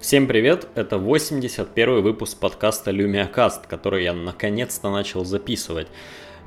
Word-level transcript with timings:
Всем 0.00 0.26
привет! 0.26 0.66
Это 0.76 0.96
81 0.96 2.00
выпуск 2.00 2.38
подкаста 2.38 2.90
LumiaCast, 2.90 3.68
который 3.68 4.04
я 4.04 4.14
наконец-то 4.14 4.90
начал 4.90 5.26
записывать. 5.26 5.88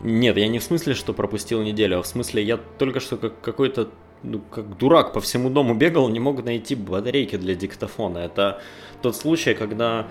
Нет, 0.01 0.37
я 0.37 0.47
не 0.47 0.57
в 0.57 0.63
смысле, 0.63 0.96
что 0.96 1.13
пропустил 1.13 1.62
неделю, 1.62 1.99
а 1.99 2.01
в 2.01 2.08
смысле, 2.08 2.42
я 2.42 2.58
только 2.58 2.99
что 2.99 3.15
как 3.15 3.39
какой-то 3.42 3.89
ну, 4.24 4.39
как 4.39 4.76
дурак 4.79 5.13
по 5.13 5.21
всему 5.21 5.51
дому 5.51 5.76
бегал, 5.76 6.10
не 6.10 6.19
мог 6.19 6.44
найти 6.44 6.74
батарейки 6.74 7.35
для 7.35 7.53
диктофона. 7.53 8.17
Это 8.17 8.60
тот 9.03 9.15
случай, 9.15 9.54
когда 9.54 10.08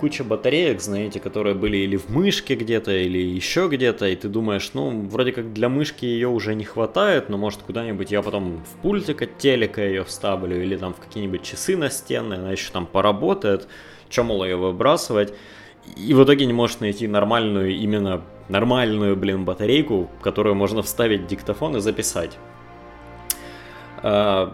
куча 0.00 0.24
батареек, 0.24 0.80
знаете, 0.80 1.20
которые 1.20 1.54
были 1.54 1.76
или 1.78 1.96
в 1.96 2.08
мышке 2.08 2.54
где-то, 2.54 2.92
или 2.92 3.18
еще 3.18 3.68
где-то, 3.68 4.06
и 4.06 4.16
ты 4.16 4.28
думаешь, 4.28 4.70
ну, 4.74 5.02
вроде 5.08 5.32
как 5.32 5.52
для 5.52 5.68
мышки 5.68 6.04
ее 6.04 6.28
уже 6.28 6.54
не 6.54 6.64
хватает, 6.64 7.28
но 7.28 7.36
может 7.36 7.62
куда-нибудь 7.62 8.10
я 8.10 8.22
потом 8.22 8.64
в 8.64 8.82
пультик 8.82 9.22
от 9.22 9.38
телека 9.38 9.82
ее 9.82 10.04
вставлю, 10.04 10.62
или 10.62 10.76
там 10.76 10.94
в 10.94 11.00
какие-нибудь 11.00 11.42
часы 11.42 11.76
настенные, 11.76 12.38
она 12.38 12.52
еще 12.52 12.70
там 12.72 12.86
поработает, 12.86 13.68
чем 14.08 14.26
мол 14.26 14.44
ее 14.44 14.56
выбрасывать. 14.56 15.34
И 15.96 16.14
в 16.14 16.24
итоге 16.24 16.46
не 16.46 16.52
можешь 16.52 16.80
найти 16.80 17.06
нормальную, 17.06 17.74
именно 17.74 18.22
нормальную, 18.48 19.16
блин, 19.16 19.44
батарейку, 19.44 20.10
которую 20.22 20.54
можно 20.54 20.82
вставить 20.82 21.22
в 21.22 21.26
диктофон 21.26 21.76
и 21.76 21.80
записать. 21.80 22.38
Э, 24.02 24.50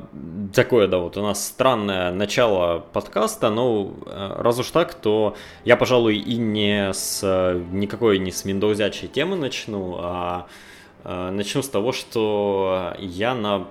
такое, 0.55 0.87
да, 0.87 0.99
вот 0.99 1.17
у 1.17 1.23
нас 1.23 1.47
странное 1.47 2.13
начало 2.13 2.81
подкаста, 2.93 3.51
но 3.51 3.93
э, 4.07 4.37
раз 4.39 4.59
уж 4.59 4.71
так, 4.71 4.95
то 4.95 5.35
я, 5.65 5.77
пожалуй, 5.77 6.17
и 6.17 6.37
не 6.37 6.93
с 6.93 7.23
никакой 7.71 8.19
не 8.19 8.33
с 8.33 8.45
Windows 8.45 9.09
темы 9.09 9.37
начну, 9.37 9.97
а 9.99 10.47
э, 11.05 11.31
начну 11.31 11.63
с 11.63 11.69
того, 11.69 11.93
что 11.93 12.95
я 12.99 13.35
на 13.35 13.67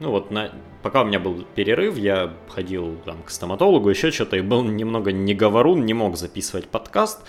ну 0.00 0.12
вот, 0.12 0.30
на, 0.30 0.50
пока 0.82 1.02
у 1.02 1.04
меня 1.04 1.20
был 1.20 1.44
перерыв, 1.54 1.98
я 1.98 2.32
ходил 2.48 2.96
там 3.04 3.22
к 3.22 3.30
стоматологу, 3.30 3.90
еще 3.90 4.10
что-то, 4.10 4.36
и 4.36 4.40
был 4.40 4.62
немного 4.62 5.12
не 5.12 5.34
говорун, 5.34 5.84
не 5.84 5.92
мог 5.92 6.16
записывать 6.16 6.68
подкаст. 6.68 7.22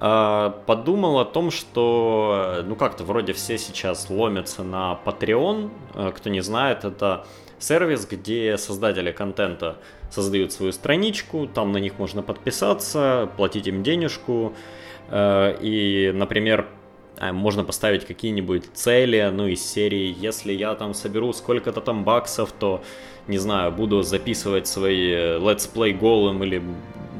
А, 0.00 0.50
подумал 0.66 1.18
о 1.18 1.24
том, 1.24 1.50
что, 1.50 2.62
ну 2.64 2.76
как-то 2.76 3.04
вроде 3.04 3.32
все 3.32 3.58
сейчас 3.58 4.08
ломятся 4.10 4.62
на 4.62 4.98
Patreon. 5.04 5.70
А, 5.94 6.12
кто 6.12 6.30
не 6.30 6.40
знает, 6.40 6.84
это 6.84 7.26
сервис, 7.58 8.06
где 8.06 8.56
создатели 8.58 9.10
контента 9.10 9.78
создают 10.10 10.52
свою 10.52 10.72
страничку, 10.72 11.46
там 11.46 11.72
на 11.72 11.78
них 11.78 11.98
можно 11.98 12.22
подписаться, 12.22 13.28
платить 13.36 13.66
им 13.66 13.82
денежку. 13.82 14.54
А, 15.10 15.56
и, 15.60 16.12
например, 16.12 16.66
можно 17.32 17.64
поставить 17.64 18.06
какие-нибудь 18.06 18.66
цели, 18.74 19.28
ну, 19.32 19.48
из 19.48 19.68
серии, 19.68 20.14
если 20.16 20.52
я 20.52 20.76
там 20.76 20.94
соберу 20.94 21.32
сколько-то 21.32 21.80
там 21.80 22.04
баксов, 22.04 22.52
то, 22.52 22.84
не 23.26 23.38
знаю, 23.38 23.72
буду 23.72 24.02
записывать 24.02 24.68
свои 24.68 25.38
летсплей 25.40 25.92
голом 25.94 26.44
или 26.44 26.62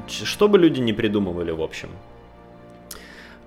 что 0.07 0.49
бы 0.49 0.57
люди 0.57 0.79
не 0.79 0.93
придумывали, 0.93 1.51
в 1.51 1.61
общем. 1.61 1.89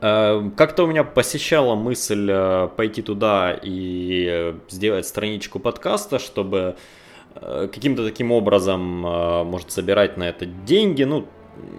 Э, 0.01 0.49
как-то 0.57 0.83
у 0.83 0.87
меня 0.87 1.03
посещала 1.03 1.75
мысль 1.75 2.27
э, 2.29 2.69
пойти 2.75 3.01
туда 3.01 3.53
и 3.53 4.25
э, 4.29 4.53
сделать 4.69 5.05
страничку 5.05 5.59
подкаста, 5.59 6.19
чтобы 6.19 6.75
каким-то 7.33 8.05
таким 8.05 8.33
образом, 8.33 8.81
может, 8.81 9.71
собирать 9.71 10.17
на 10.17 10.27
это 10.27 10.45
деньги. 10.45 11.03
Ну, 11.03 11.27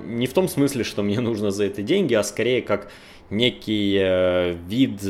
не 0.07 0.27
в 0.27 0.33
том 0.33 0.49
смысле, 0.49 0.83
что 0.83 1.03
мне 1.03 1.21
нужно 1.29 1.51
за 1.51 1.65
это 1.65 1.83
деньги, 1.83 2.15
а 2.15 2.23
скорее 2.23 2.63
как 2.63 2.91
некий 3.29 3.99
вид 4.67 5.01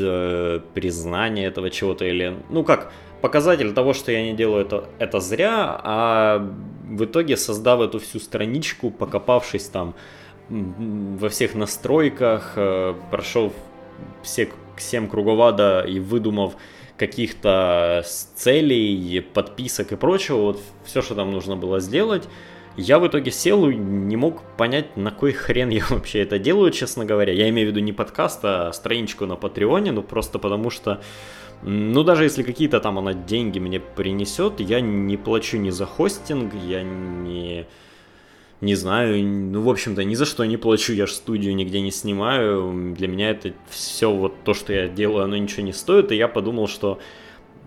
признания 0.73 1.45
этого 1.45 1.69
чего-то 1.69 2.03
или, 2.03 2.35
ну 2.49 2.65
как, 2.65 2.91
показатель 3.21 3.71
того, 3.73 3.93
что 3.93 4.11
я 4.11 4.21
не 4.21 4.33
делаю 4.33 4.65
это, 4.65 4.89
это 4.99 5.21
зря, 5.21 5.79
а 5.81 6.45
в 6.89 7.05
итоге 7.05 7.37
создав 7.37 7.79
эту 7.79 7.99
всю 7.99 8.19
страничку, 8.19 8.91
покопавшись 8.91 9.69
там 9.69 9.95
во 10.49 11.29
всех 11.29 11.55
настройках, 11.55 12.53
э, 12.55 12.93
прошел 13.11 13.53
все 14.21 14.49
7 14.77 15.07
круговада 15.07 15.85
и 15.87 15.99
выдумав 15.99 16.55
каких-то 16.97 18.03
целей, 18.35 19.21
подписок 19.21 19.91
и 19.91 19.95
прочего, 19.95 20.37
вот 20.37 20.61
все, 20.85 21.01
что 21.01 21.15
там 21.15 21.31
нужно 21.31 21.55
было 21.55 21.79
сделать, 21.79 22.27
я 22.75 22.97
в 22.97 23.07
итоге 23.07 23.31
сел 23.31 23.69
и 23.69 23.75
не 23.75 24.15
мог 24.15 24.41
понять, 24.57 24.97
на 24.97 25.11
кой 25.11 25.31
хрен 25.31 25.69
я 25.69 25.85
вообще 25.89 26.21
это 26.21 26.39
делаю, 26.39 26.71
честно 26.71 27.05
говоря. 27.05 27.33
Я 27.33 27.49
имею 27.49 27.67
в 27.67 27.71
виду 27.71 27.79
не 27.81 27.93
подкаст, 27.93 28.39
а 28.43 28.71
страничку 28.73 29.25
на 29.25 29.35
Патреоне, 29.35 29.91
ну 29.91 30.01
просто 30.01 30.39
потому 30.39 30.69
что, 30.69 31.01
ну 31.61 32.03
даже 32.03 32.23
если 32.23 32.43
какие-то 32.43 32.79
там 32.79 32.97
она 32.97 33.13
деньги 33.13 33.59
мне 33.59 33.79
принесет, 33.79 34.59
я 34.59 34.81
не 34.81 35.17
плачу 35.17 35.57
ни 35.57 35.69
за 35.69 35.85
хостинг, 35.85 36.53
я 36.65 36.83
не 36.83 37.67
не 38.63 38.75
знаю, 38.75 39.23
ну, 39.23 39.61
в 39.61 39.69
общем-то, 39.69 40.03
ни 40.05 40.15
за 40.15 40.25
что 40.25 40.45
не 40.45 40.55
плачу, 40.55 40.93
я 40.93 41.05
же 41.05 41.13
студию 41.13 41.53
нигде 41.53 41.81
не 41.81 41.91
снимаю, 41.91 42.93
для 42.95 43.07
меня 43.09 43.31
это 43.31 43.53
все 43.69 44.09
вот 44.09 44.43
то, 44.45 44.53
что 44.53 44.71
я 44.71 44.87
делаю, 44.87 45.25
оно 45.25 45.35
ничего 45.35 45.63
не 45.63 45.73
стоит, 45.73 46.11
и 46.11 46.15
я 46.15 46.29
подумал, 46.29 46.67
что, 46.67 46.99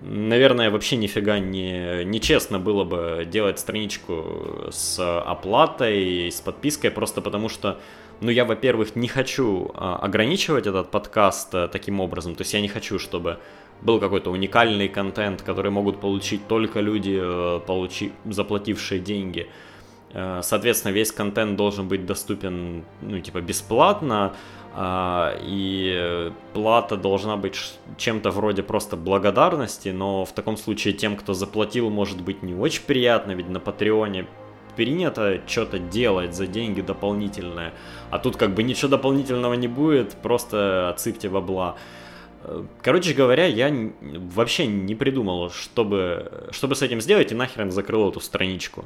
наверное, 0.03 0.71
вообще 0.71 0.97
нифига 0.97 1.39
не, 1.39 2.03
нечестно 2.05 2.59
было 2.59 2.85
бы 2.85 3.29
делать 3.31 3.59
страничку 3.59 4.69
с 4.71 5.21
оплатой, 5.21 6.33
с 6.33 6.41
подпиской, 6.41 6.91
просто 6.91 7.21
потому 7.21 7.51
что, 7.51 7.79
ну, 8.23 8.31
я, 8.31 8.47
во-первых, 8.47 8.97
не 8.97 9.09
хочу 9.09 9.71
а, 9.75 9.97
ограничивать 9.97 10.67
этот 10.67 10.91
подкаст 10.91 11.55
а, 11.55 11.69
таким 11.69 12.01
образом, 12.01 12.35
то 12.35 12.41
есть 12.41 12.55
я 12.55 12.63
не 12.63 12.69
хочу, 12.69 12.99
чтобы 12.99 13.39
был 13.83 14.01
какой-то 14.01 14.31
уникальный 14.31 14.89
контент, 14.89 15.43
который 15.43 15.71
могут 15.71 16.01
получить 16.01 16.49
только 16.49 16.81
люди, 16.81 17.19
э, 17.21 17.61
получи, 17.67 18.13
заплатившие 18.25 18.99
деньги, 19.01 19.43
Э, 19.43 19.66
соответственно, 20.43 20.93
весь 20.93 21.13
контент 21.13 21.57
должен 21.57 21.89
быть 21.89 22.07
доступен, 22.07 22.85
ну, 23.03 23.21
типа, 23.21 23.41
бесплатно, 23.41 24.35
а, 24.79 25.35
и 25.41 26.31
плата 26.53 26.97
должна 26.97 27.39
быть 27.39 27.57
чем-то 27.97 28.31
вроде 28.31 28.63
просто 28.63 28.97
благодарности, 28.97 29.89
но 29.89 30.27
в 30.27 30.33
таком 30.33 30.59
случае 30.59 30.93
тем, 30.93 31.17
кто 31.17 31.33
заплатил, 31.33 31.89
может 31.89 32.21
быть 32.21 32.43
не 32.43 32.55
очень 32.55 32.83
приятно, 32.83 33.33
ведь 33.33 33.49
на 33.49 33.59
Патреоне 33.59 34.27
принято 34.77 35.41
что-то 35.47 35.79
делать 35.79 36.35
за 36.35 36.47
деньги 36.47 36.83
дополнительное, 36.83 37.73
а 38.11 38.19
тут 38.19 38.37
как 38.37 38.55
бы 38.55 38.63
ничего 38.63 38.89
дополнительного 38.89 39.55
не 39.55 39.67
будет, 39.67 40.13
просто 40.23 40.91
отсыпьте 40.91 41.31
бабла. 41.31 41.77
Э, 42.45 42.65
короче 42.83 43.15
говоря, 43.15 43.47
я 43.47 43.75
вообще 44.01 44.67
не 44.67 44.95
придумал, 44.95 45.49
чтобы, 45.49 46.49
чтобы 46.51 46.75
с 46.75 46.83
этим 46.83 47.01
сделать, 47.01 47.33
и 47.33 47.35
нахрен 47.35 47.71
закрыл 47.71 48.11
эту 48.11 48.21
страничку. 48.21 48.85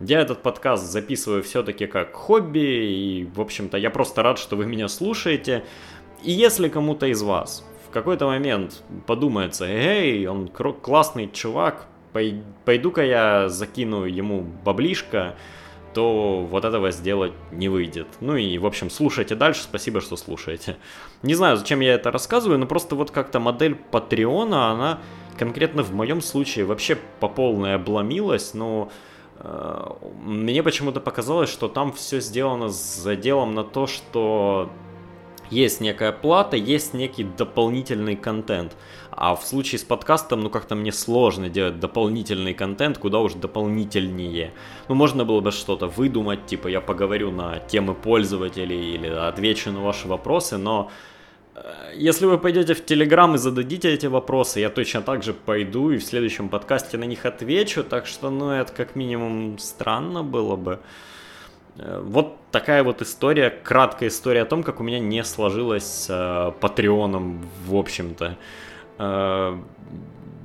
Я 0.00 0.20
этот 0.20 0.42
подкаст 0.42 0.90
записываю 0.90 1.44
все-таки 1.44 1.86
как 1.86 2.14
хобби, 2.14 2.58
и, 2.58 3.28
в 3.32 3.40
общем-то, 3.40 3.78
я 3.78 3.90
просто 3.90 4.24
рад, 4.24 4.38
что 4.38 4.56
вы 4.56 4.66
меня 4.66 4.88
слушаете. 4.88 5.64
И 6.24 6.32
если 6.32 6.68
кому-то 6.68 7.06
из 7.06 7.22
вас 7.22 7.64
в 7.86 7.92
какой-то 7.92 8.26
момент 8.26 8.82
подумается, 9.06 9.66
эй, 9.66 10.26
он 10.26 10.48
классный 10.48 11.30
чувак, 11.32 11.86
пойду-ка 12.64 13.04
я 13.04 13.48
закину 13.48 14.04
ему 14.04 14.40
баблишко, 14.64 15.36
то 15.94 16.40
вот 16.40 16.64
этого 16.64 16.90
сделать 16.90 17.32
не 17.52 17.68
выйдет. 17.68 18.08
Ну 18.20 18.34
и, 18.34 18.58
в 18.58 18.66
общем, 18.66 18.90
слушайте 18.90 19.36
дальше, 19.36 19.62
спасибо, 19.62 20.00
что 20.00 20.16
слушаете. 20.16 20.76
Не 21.22 21.34
знаю, 21.34 21.56
зачем 21.56 21.78
я 21.78 21.94
это 21.94 22.10
рассказываю, 22.10 22.58
но 22.58 22.66
просто 22.66 22.96
вот 22.96 23.12
как-то 23.12 23.38
модель 23.38 23.76
Патреона, 23.76 24.72
она 24.72 24.98
конкретно 25.38 25.84
в 25.84 25.94
моем 25.94 26.20
случае 26.20 26.64
вообще 26.64 26.98
по 27.20 27.28
полной 27.28 27.76
обломилась, 27.76 28.54
но... 28.54 28.90
мне 29.42 30.62
почему-то 30.62 31.00
показалось, 31.00 31.50
что 31.50 31.68
там 31.68 31.92
все 31.92 32.20
сделано 32.20 32.68
с 32.68 32.96
заделом 33.02 33.54
на 33.54 33.64
то, 33.64 33.86
что 33.86 34.70
есть 35.50 35.80
некая 35.80 36.12
плата, 36.12 36.56
есть 36.56 36.94
некий 36.94 37.24
дополнительный 37.24 38.16
контент. 38.16 38.76
А 39.10 39.36
в 39.36 39.44
случае 39.46 39.78
с 39.78 39.84
подкастом, 39.84 40.40
ну 40.40 40.50
как-то 40.50 40.74
мне 40.74 40.92
сложно 40.92 41.48
делать 41.48 41.78
дополнительный 41.78 42.54
контент, 42.54 42.98
куда 42.98 43.20
уж 43.20 43.34
дополнительнее. 43.34 44.52
Ну 44.88 44.94
можно 44.94 45.24
было 45.24 45.40
бы 45.40 45.52
что-то 45.52 45.86
выдумать, 45.86 46.46
типа 46.46 46.68
я 46.68 46.80
поговорю 46.80 47.30
на 47.30 47.58
темы 47.60 47.94
пользователей 47.94 48.94
или 48.94 49.08
отвечу 49.08 49.70
на 49.70 49.80
ваши 49.80 50.08
вопросы, 50.08 50.56
но 50.56 50.90
если 51.94 52.26
вы 52.26 52.38
пойдете 52.38 52.74
в 52.74 52.84
Телеграм 52.84 53.34
и 53.34 53.38
зададите 53.38 53.92
эти 53.92 54.06
вопросы, 54.06 54.60
я 54.60 54.70
точно 54.70 55.02
так 55.02 55.22
же 55.22 55.32
пойду 55.32 55.90
и 55.90 55.98
в 55.98 56.04
следующем 56.04 56.48
подкасте 56.48 56.98
на 56.98 57.04
них 57.04 57.24
отвечу, 57.26 57.84
так 57.84 58.06
что, 58.06 58.30
ну, 58.30 58.50
это 58.50 58.72
как 58.72 58.96
минимум 58.96 59.58
странно 59.58 60.24
было 60.24 60.56
бы. 60.56 60.80
Э, 61.78 62.00
вот 62.04 62.36
такая 62.50 62.82
вот 62.82 63.02
история, 63.02 63.50
краткая 63.50 64.08
история 64.08 64.42
о 64.42 64.46
том, 64.46 64.62
как 64.62 64.80
у 64.80 64.82
меня 64.82 64.98
не 64.98 65.22
сложилось 65.24 65.84
с 65.84 66.06
э, 66.10 66.52
Патреоном, 66.60 67.48
в 67.66 67.76
общем-то. 67.76 68.36
Э, 68.98 69.58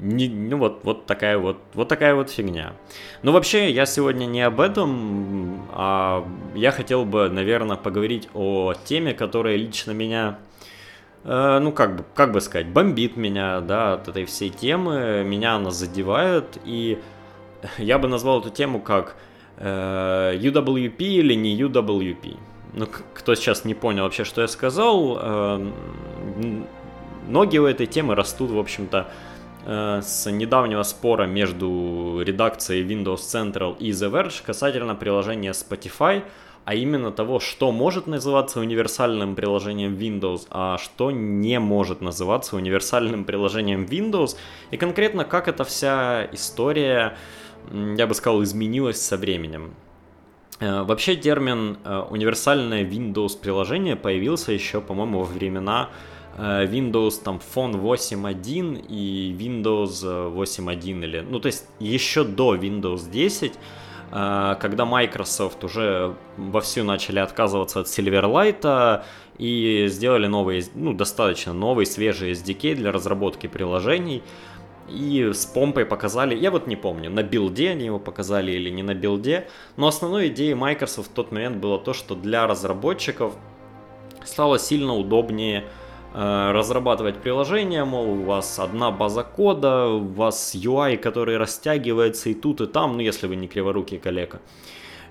не, 0.01 0.29
ну 0.29 0.57
вот, 0.57 0.79
вот 0.83 1.05
такая 1.07 1.38
вот, 1.38 1.57
вот 1.73 1.88
такая 1.89 2.15
вот 2.15 2.29
фигня. 2.29 2.73
Ну 3.21 3.31
вообще, 3.31 3.69
я 3.69 3.85
сегодня 3.85 4.25
не 4.25 4.41
об 4.41 4.62
этом, 4.62 5.65
а 5.71 6.25
я 6.55 6.71
хотел 6.71 7.03
бы, 7.03 7.29
наверное, 7.29 7.75
поговорить 7.75 8.29
о 8.33 8.73
теме, 8.85 9.13
которая 9.13 9.57
лично 9.57 9.91
меня 9.91 10.38
Э, 11.24 11.60
ну, 11.60 11.71
как 11.71 11.95
бы, 11.95 12.06
как 12.16 12.31
бы 12.31 12.42
сказать, 12.42 12.68
бомбит 12.68 13.18
меня, 13.18 13.62
да, 13.62 13.94
от 13.94 14.07
этой 14.07 14.25
всей 14.25 14.50
темы, 14.50 15.24
меня 15.25 15.56
она 15.56 15.71
задевает, 15.71 16.57
и 16.66 17.00
я 17.77 17.98
бы 18.00 18.07
назвал 18.07 18.39
эту 18.39 18.50
тему 18.50 18.80
как 18.80 19.16
UWP 19.57 20.98
или 21.00 21.33
не 21.33 21.60
UWP. 21.60 22.38
Ну, 22.74 22.88
кто 23.13 23.36
сейчас 23.36 23.66
не 23.66 23.74
понял 23.74 24.04
вообще, 24.04 24.24
что 24.24 24.42
я 24.42 24.48
сказал, 24.48 25.18
э, 25.19 25.71
ноги 27.27 27.57
у 27.57 27.65
этой 27.65 27.88
темы 27.88 28.15
растут, 28.15 28.51
в 28.51 28.60
общем-то, 28.60 29.07
э, 29.65 30.01
с 30.04 30.30
недавнего 30.30 30.83
спора 30.83 31.25
между 31.25 32.22
редакцией 32.24 32.86
Windows 32.86 33.18
Central 33.18 33.75
и 33.77 33.89
The 33.92 34.12
Verge 34.12 34.44
касательно 34.45 34.95
приложения 34.95 35.51
Spotify, 35.51 36.24
а 36.69 36.75
именно 36.75 37.12
того, 37.12 37.39
что 37.39 37.71
может 37.71 38.06
называться 38.06 38.60
универсальным 38.60 39.36
приложением 39.36 39.95
Windows, 39.95 40.45
а 40.51 40.77
что 40.77 41.10
не 41.10 41.60
может 41.60 42.00
называться 42.00 42.56
универсальным 42.57 43.25
приложением 43.25 43.86
Windows, 43.86 44.38
и 44.69 44.77
конкретно 44.77 45.25
как 45.25 45.48
эта 45.48 45.63
вся 45.63 46.27
история, 46.31 47.18
я 47.74 48.06
бы 48.06 48.13
сказал, 48.13 48.44
изменилась 48.44 49.01
со 49.01 49.18
временем. 49.18 49.74
Э, 50.60 50.83
вообще 50.83 51.16
термин 51.16 51.80
э, 51.83 52.04
универсальное 52.07 52.83
Windows 52.83 53.36
приложение 53.42 53.95
появился 53.95 54.51
еще, 54.51 54.80
по-моему, 54.80 55.22
во 55.22 55.25
времена 55.25 55.89
э, 56.38 56.68
Windows 56.68 57.24
там 57.24 57.42
Phone 57.56 57.81
8.1 57.81 58.86
и 58.88 59.36
Windows 59.36 60.04
8.1 60.04 61.04
или, 61.04 61.22
ну 61.22 61.39
то 61.39 61.48
есть 61.48 61.65
еще 61.80 62.24
до 62.24 62.56
Windows 62.56 63.10
10, 63.10 63.54
когда 64.11 64.85
Microsoft 64.85 65.63
уже 65.63 66.15
вовсю 66.38 66.83
начали 66.83 67.19
отказываться 67.19 67.81
от 67.81 67.88
Silverlight 67.88 69.03
и 69.38 69.85
сделали 69.88 70.27
новый, 70.27 70.65
ну 70.73 70.94
достаточно 70.94 71.53
новый 71.53 71.85
свежий 71.85 72.31
SDK 72.31 72.75
для 72.75 72.91
разработки 72.91 73.47
приложений 73.47 74.23
и 74.89 75.31
с 75.33 75.45
помпой 75.45 75.85
показали, 75.85 76.35
я 76.35 76.51
вот 76.51 76.67
не 76.67 76.75
помню, 76.75 77.09
на 77.09 77.23
Build 77.24 77.69
они 77.69 77.85
его 77.85 78.00
показали 78.00 78.51
или 78.51 78.69
не 78.69 78.83
на 78.83 78.94
Build, 78.94 79.47
но 79.77 79.88
основной 79.88 80.27
идеей 80.27 80.55
Microsoft 80.55 81.12
в 81.12 81.13
тот 81.13 81.31
момент 81.31 81.57
было 81.57 81.79
то, 81.79 81.94
что 81.94 82.15
для 82.15 82.47
разработчиков 82.47 83.35
стало 84.23 84.59
сильно 84.59 84.95
удобнее 84.95 85.62
э, 85.62 85.65
разрабатывать 86.13 87.17
приложение, 87.17 87.85
мол, 87.85 88.09
у 88.09 88.23
вас 88.23 88.57
одна 88.59 88.89
база 88.89 89.23
кода, 89.23 89.88
у 89.88 90.07
вас 90.07 90.56
UI, 90.56 90.97
который 90.97 91.38
растягивается 91.38 92.29
и 92.29 92.33
тут, 92.33 92.61
и 92.61 92.65
там, 92.65 92.94
ну, 92.94 93.00
если 93.00 93.27
вы 93.27 93.35
не 93.35 93.47
криворукий 93.47 94.00
коллега. 94.00 94.39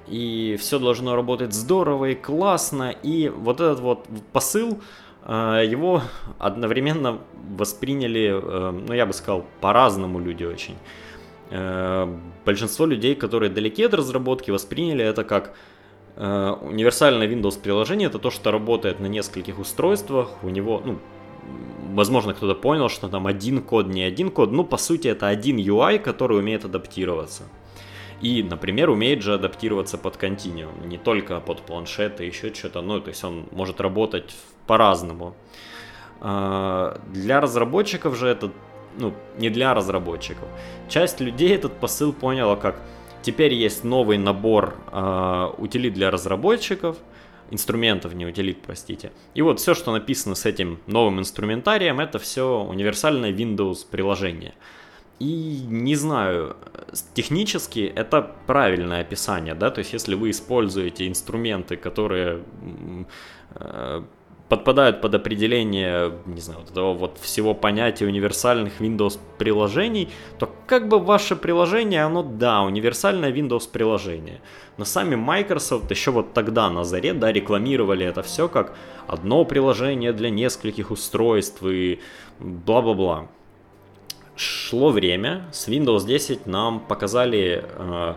И 0.09 0.57
все 0.59 0.79
должно 0.79 1.15
работать 1.15 1.53
здорово 1.53 2.07
и 2.07 2.15
классно, 2.15 2.91
и 2.91 3.29
вот 3.29 3.61
этот 3.61 3.81
вот 3.81 4.07
посыл, 4.33 4.81
а, 5.23 5.63
его 5.63 6.03
одновременно 6.39 7.19
восприняли, 7.57 8.41
э, 8.43 8.71
ну 8.71 8.95
я 8.95 9.05
бы 9.05 9.13
сказал, 9.13 9.45
по-разному 9.61 10.19
люди 10.19 10.45
очень. 10.45 10.77
Э, 11.51 12.07
большинство 12.47 12.87
людей, 12.87 13.15
которые 13.15 13.51
далеки 13.51 13.85
от 13.85 13.95
разработки, 13.95 14.51
восприняли 14.51 15.05
это 15.05 15.25
как 15.25 15.49
э, 15.49 15.53
универсальное 16.19 17.29
Windows 17.29 17.61
приложение, 17.61 18.09
это 18.09 18.19
то, 18.19 18.31
что 18.31 18.51
работает 18.51 18.99
на 19.01 19.07
нескольких 19.07 19.59
устройствах, 19.59 20.31
у 20.43 20.49
него, 20.49 20.83
ну, 20.85 20.99
возможно, 21.95 22.35
кто-то 22.35 22.55
понял, 22.55 22.89
что 22.89 23.09
там 23.09 23.27
один 23.27 23.63
код, 23.63 23.87
не 23.87 24.03
один 24.03 24.31
код, 24.31 24.51
ну, 24.53 24.65
по 24.65 24.77
сути, 24.77 25.09
это 25.09 25.29
один 25.29 25.59
UI, 25.59 25.99
который 25.99 26.39
умеет 26.39 26.65
адаптироваться. 26.65 27.45
И, 28.21 28.43
например, 28.43 28.91
умеет 28.91 29.23
же 29.23 29.35
адаптироваться 29.35 29.97
под 29.97 30.17
континуум, 30.17 30.89
не 30.89 30.99
только 30.99 31.39
под 31.41 31.61
планшеты, 31.61 32.25
еще 32.25 32.53
что-то, 32.53 32.83
ну, 32.83 33.01
то 33.01 33.11
есть 33.11 33.23
он 33.23 33.47
может 33.53 33.81
работать 33.81 34.35
по-разному. 34.67 35.35
А, 36.21 37.01
для 37.13 37.41
разработчиков 37.41 38.17
же 38.17 38.27
это, 38.27 38.51
ну, 38.99 39.15
не 39.39 39.51
для 39.51 39.73
разработчиков. 39.73 40.49
Часть 40.89 41.21
людей 41.21 41.55
этот 41.55 41.79
посыл 41.79 42.13
поняла 42.13 42.57
как 42.57 42.81
теперь 43.23 43.55
есть 43.55 43.85
новый 43.85 44.19
набор 44.19 44.77
э, 44.91 45.51
утилит 45.59 45.95
для 45.95 46.11
разработчиков, 46.11 46.97
инструментов, 47.51 48.15
не 48.15 48.27
утилит, 48.27 48.63
простите. 48.63 49.13
И 49.35 49.43
вот 49.43 49.61
все, 49.61 49.75
что 49.75 49.93
написано 49.93 50.35
с 50.35 50.47
этим 50.47 50.81
новым 50.87 51.21
инструментарием, 51.21 52.01
это 52.01 52.19
все 52.19 52.61
универсальное 52.63 53.33
Windows 53.33 53.87
приложение. 53.91 54.55
И 55.19 55.65
не 55.67 55.97
знаю, 55.97 56.57
технически 57.15 57.81
это 57.81 58.37
правильное 58.47 59.01
описание, 59.01 59.55
да, 59.55 59.71
то 59.71 59.81
есть 59.81 59.93
если 59.93 60.15
вы 60.15 60.31
используете 60.31 61.09
инструменты, 61.09 61.77
которые 61.77 62.45
э, 63.57 64.03
подпадают 64.49 65.01
под 65.01 65.15
определение, 65.15 66.13
не 66.27 66.41
знаю, 66.41 66.61
вот 66.61 66.71
этого 66.71 66.95
вот 66.95 67.19
всего 67.21 67.55
понятия 67.55 68.07
универсальных 68.07 68.81
Windows 68.81 69.19
приложений, 69.39 70.09
то 70.39 70.51
как 70.67 70.89
бы 70.89 70.99
ваше 70.99 71.37
приложение, 71.37 72.03
оно, 72.05 72.23
да, 72.23 72.63
универсальное 72.63 73.33
Windows 73.33 73.69
приложение. 73.71 74.41
Но 74.79 74.85
сами 74.85 75.17
Microsoft 75.17 75.91
еще 75.91 76.11
вот 76.11 76.33
тогда 76.33 76.71
на 76.71 76.85
заре, 76.85 77.13
да, 77.13 77.33
рекламировали 77.33 78.07
это 78.07 78.23
все 78.23 78.49
как 78.49 78.75
одно 79.07 79.45
приложение 79.45 80.13
для 80.13 80.31
нескольких 80.31 80.91
устройств 80.91 81.63
и 81.65 82.01
бла-бла-бла 82.39 83.29
шло 84.39 84.91
время, 84.91 85.49
с 85.53 85.69
Windows 85.69 86.07
10 86.07 86.47
нам 86.47 86.81
показали 86.81 87.65
э, 87.65 88.15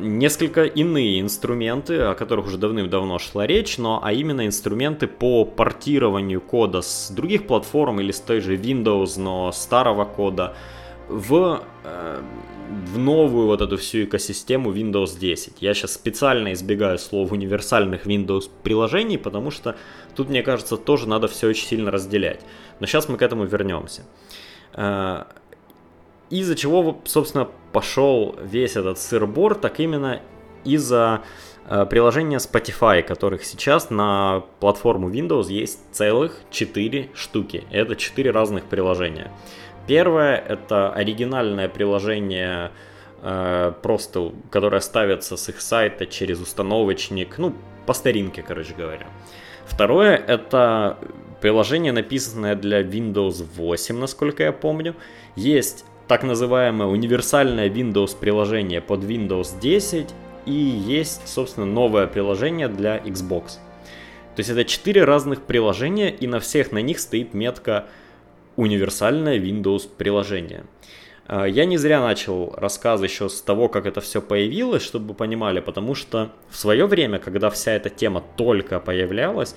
несколько 0.00 0.64
иные 0.64 1.20
инструменты, 1.20 2.00
о 2.00 2.14
которых 2.14 2.46
уже 2.46 2.58
давным-давно 2.58 3.18
шла 3.18 3.46
речь, 3.46 3.78
но 3.78 4.00
а 4.02 4.12
именно 4.12 4.46
инструменты 4.46 5.06
по 5.06 5.44
портированию 5.44 6.40
кода 6.40 6.80
с 6.80 7.10
других 7.10 7.46
платформ 7.46 8.00
или 8.00 8.12
с 8.12 8.20
той 8.20 8.40
же 8.40 8.56
Windows, 8.56 9.20
но 9.20 9.52
старого 9.52 10.04
кода 10.04 10.54
в, 11.08 11.62
э, 11.84 12.22
в 12.92 12.98
новую 12.98 13.46
вот 13.46 13.60
эту 13.60 13.76
всю 13.76 14.04
экосистему 14.04 14.72
Windows 14.72 15.18
10. 15.18 15.60
Я 15.60 15.74
сейчас 15.74 15.92
специально 15.92 16.52
избегаю 16.52 16.98
слов 16.98 17.32
универсальных 17.32 18.06
Windows 18.06 18.50
приложений, 18.62 19.18
потому 19.18 19.50
что 19.50 19.76
тут, 20.16 20.28
мне 20.28 20.42
кажется, 20.42 20.76
тоже 20.76 21.08
надо 21.08 21.28
все 21.28 21.48
очень 21.48 21.66
сильно 21.66 21.90
разделять. 21.90 22.40
Но 22.80 22.86
сейчас 22.86 23.08
мы 23.08 23.16
к 23.18 23.22
этому 23.22 23.44
вернемся. 23.44 24.02
Из-за 26.32 26.56
чего, 26.56 26.98
собственно, 27.04 27.46
пошел 27.72 28.34
весь 28.42 28.76
этот 28.76 28.98
сырбор, 28.98 29.54
так 29.54 29.80
именно 29.80 30.22
из-за 30.64 31.20
э, 31.68 31.84
приложения 31.84 32.38
Spotify, 32.38 33.02
которых 33.02 33.44
сейчас 33.44 33.90
на 33.90 34.42
платформу 34.58 35.10
Windows 35.10 35.52
есть 35.52 35.80
целых 35.92 36.40
4 36.50 37.10
штуки. 37.12 37.64
Это 37.70 37.96
4 37.96 38.30
разных 38.30 38.64
приложения. 38.64 39.30
Первое 39.86 40.36
это 40.36 40.90
оригинальное 40.90 41.68
приложение, 41.68 42.70
э, 43.20 43.74
просто 43.82 44.32
которое 44.50 44.80
ставится 44.80 45.36
с 45.36 45.50
их 45.50 45.60
сайта 45.60 46.06
через 46.06 46.40
установочник, 46.40 47.36
ну, 47.36 47.52
по 47.84 47.92
старинке, 47.92 48.42
короче 48.42 48.72
говоря. 48.72 49.06
Второе 49.66 50.16
это 50.16 50.96
Приложение, 51.42 51.90
написанное 51.90 52.54
для 52.54 52.82
Windows 52.82 53.44
8, 53.56 53.98
насколько 53.98 54.44
я 54.44 54.52
помню. 54.52 54.94
Есть 55.34 55.84
так 56.08 56.22
называемое 56.22 56.88
универсальное 56.88 57.68
Windows 57.68 58.16
приложение 58.18 58.80
под 58.80 59.04
Windows 59.04 59.58
10 59.60 60.08
и 60.46 60.52
есть, 60.52 61.28
собственно, 61.28 61.66
новое 61.66 62.06
приложение 62.06 62.68
для 62.68 62.98
Xbox. 62.98 63.58
То 64.34 64.40
есть 64.40 64.50
это 64.50 64.64
четыре 64.64 65.04
разных 65.04 65.42
приложения, 65.42 66.10
и 66.10 66.26
на 66.26 66.40
всех 66.40 66.72
на 66.72 66.78
них 66.78 66.98
стоит 66.98 67.34
метка 67.34 67.86
универсальное 68.56 69.38
Windows 69.38 69.88
приложение. 69.96 70.64
А, 71.26 71.44
я 71.44 71.64
не 71.64 71.76
зря 71.76 72.00
начал 72.00 72.52
рассказ 72.56 73.02
еще 73.02 73.28
с 73.28 73.40
того, 73.40 73.68
как 73.68 73.86
это 73.86 74.00
все 74.00 74.20
появилось, 74.20 74.82
чтобы 74.82 75.08
вы 75.08 75.14
понимали, 75.14 75.60
потому 75.60 75.94
что 75.94 76.32
в 76.50 76.56
свое 76.56 76.86
время, 76.86 77.18
когда 77.18 77.50
вся 77.50 77.72
эта 77.72 77.90
тема 77.90 78.22
только 78.36 78.80
появлялась, 78.80 79.54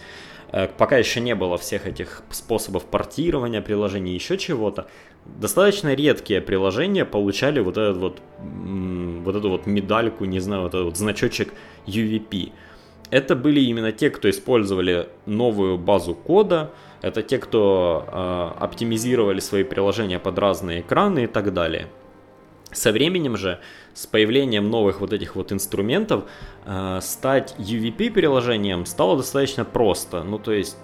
Э, 0.55 0.67
пока 0.67 0.97
еще 0.97 1.19
не 1.19 1.35
было 1.35 1.57
всех 1.57 1.85
этих 1.85 2.23
способов 2.31 2.85
портирования 2.85 3.61
приложений, 3.61 4.13
еще 4.13 4.37
чего-то, 4.37 4.87
достаточно 5.25 5.93
редкие 5.93 6.41
приложения 6.41 7.05
получали 7.05 7.59
вот 7.59 7.77
этот 7.77 7.97
вот, 7.97 8.21
вот 8.39 9.35
эту 9.35 9.49
вот 9.49 9.65
медальку, 9.65 10.25
не 10.25 10.39
знаю, 10.39 10.63
вот 10.63 10.73
этот 10.73 10.85
вот 10.85 10.97
значочек 10.97 11.53
UVP. 11.87 12.51
Это 13.11 13.35
были 13.35 13.59
именно 13.59 13.91
те, 13.91 14.09
кто 14.09 14.29
использовали 14.29 15.09
новую 15.25 15.77
базу 15.77 16.15
кода, 16.15 16.71
это 17.01 17.21
те, 17.21 17.37
кто 17.37 18.05
э, 18.07 18.63
оптимизировали 18.63 19.39
свои 19.39 19.63
приложения 19.63 20.17
под 20.17 20.39
разные 20.39 20.81
экраны 20.81 21.25
и 21.25 21.27
так 21.27 21.53
далее. 21.53 21.87
Со 22.71 22.91
временем 22.91 23.37
же, 23.37 23.59
с 23.93 24.07
появлением 24.07 24.69
новых 24.69 25.01
вот 25.01 25.13
этих 25.13 25.35
вот 25.35 25.51
инструментов, 25.51 26.23
э, 26.65 26.99
стать 27.01 27.55
UVP 27.59 28.11
приложением 28.11 28.85
стало 28.87 29.17
достаточно 29.17 29.65
просто. 29.65 30.23
Ну, 30.23 30.39
то 30.39 30.51
есть, 30.51 30.75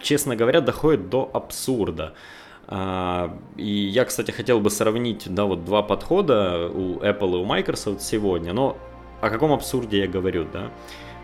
честно 0.00 0.34
говоря, 0.34 0.62
доходит 0.62 1.10
до 1.10 1.30
абсурда. 1.32 2.14
Uh, 2.14 2.45
и 2.68 3.64
я, 3.64 4.04
кстати, 4.04 4.32
хотел 4.32 4.60
бы 4.60 4.70
сравнить, 4.70 5.32
да, 5.32 5.44
вот 5.44 5.64
два 5.64 5.82
подхода 5.82 6.68
у 6.68 6.96
Apple 6.96 7.34
и 7.34 7.36
у 7.36 7.44
Microsoft 7.44 8.02
сегодня, 8.02 8.52
но 8.52 8.76
о 9.20 9.30
каком 9.30 9.52
абсурде 9.52 10.00
я 10.00 10.08
говорю, 10.08 10.46
да? 10.52 10.70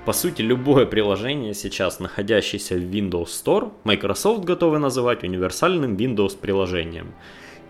По 0.05 0.13
сути, 0.13 0.43
любое 0.43 0.87
приложение 0.87 1.55
сейчас, 1.55 2.01
находящееся 2.01 2.75
в 2.75 2.81
Windows 2.81 3.27
Store, 3.27 3.73
Microsoft 3.85 4.45
готовы 4.45 4.79
называть 4.79 5.23
универсальным 5.23 5.97
Windows 5.97 6.37
приложением. 6.37 7.15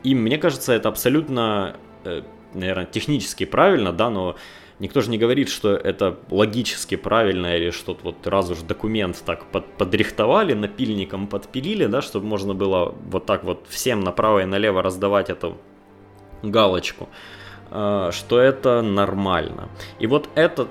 И 0.02 0.14
мне 0.14 0.38
кажется, 0.38 0.72
это 0.72 0.88
абсолютно 0.88 1.76
э, 2.04 2.22
наверное, 2.54 2.86
технически 2.86 3.44
правильно, 3.44 3.92
да, 3.92 4.10
но 4.10 4.36
никто 4.78 5.00
же 5.00 5.10
не 5.10 5.18
говорит, 5.18 5.48
что 5.48 5.74
это 5.74 6.18
логически 6.30 6.96
правильно 6.96 7.56
или 7.56 7.70
что-то 7.70 8.00
вот 8.04 8.26
раз 8.26 8.50
уж 8.50 8.58
документ 8.58 9.22
так 9.24 9.44
под, 9.46 9.66
подрихтовали, 9.74 10.54
напильником 10.54 11.26
подпилили, 11.26 11.86
да, 11.86 12.02
чтобы 12.02 12.26
можно 12.26 12.54
было 12.54 12.94
вот 13.06 13.26
так 13.26 13.44
вот 13.44 13.66
всем 13.68 14.00
направо 14.00 14.40
и 14.40 14.44
налево 14.44 14.82
раздавать 14.82 15.30
эту 15.30 15.58
галочку, 16.42 17.08
э, 17.70 18.10
что 18.12 18.38
это 18.38 18.82
нормально. 18.82 19.68
И 19.98 20.06
вот 20.06 20.28
это, 20.34 20.68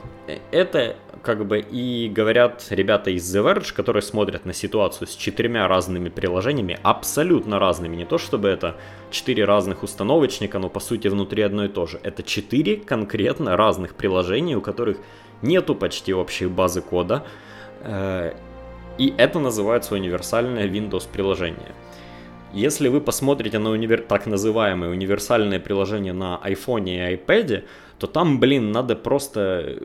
это 0.51 0.96
как 1.22 1.46
бы 1.46 1.60
и 1.60 2.10
говорят 2.10 2.66
ребята 2.70 3.12
из 3.12 3.36
The 3.36 3.44
Verge, 3.44 3.74
которые 3.74 4.01
смотрят 4.01 4.46
на 4.46 4.54
ситуацию 4.54 5.08
с 5.08 5.16
четырьмя 5.16 5.68
разными 5.68 6.10
приложениями, 6.10 6.80
абсолютно 6.84 7.60
разными. 7.60 7.96
Не 7.96 8.06
то 8.06 8.18
чтобы 8.18 8.50
это 8.50 8.75
четыре 9.12 9.46
разных 9.46 9.84
установочника, 9.84 10.60
но 10.60 10.70
по 10.70 10.80
сути 10.80 11.08
внутри 11.08 11.44
одно 11.44 11.66
и 11.66 11.68
то 11.68 11.86
же. 11.86 12.00
Это 12.04 12.24
четыре 12.24 12.78
конкретно 12.78 13.56
разных 13.56 13.96
приложения, 13.96 14.58
у 14.58 14.62
которых 14.62 14.98
нету 15.42 15.75
почти 15.75 16.13
общей 16.13 16.48
базы 16.48 16.82
кода. 16.82 17.24
Э, 17.82 18.34
и 18.98 19.13
это 19.18 19.40
называется 19.40 19.96
универсальное 19.96 20.68
Windows 20.68 21.08
приложение. 21.12 21.74
Если 22.54 22.90
вы 22.90 23.00
посмотрите 23.00 23.60
на 23.60 23.70
универ... 23.70 24.01
так 24.01 24.28
называемые 24.28 24.92
универсальные 24.92 25.60
приложения 25.60 26.13
на 26.13 26.40
iPhone 26.44 26.90
и 26.90 27.16
iPad, 27.16 27.63
то 28.01 28.08
там, 28.08 28.39
блин, 28.39 28.72
надо 28.72 28.96
просто 28.96 29.77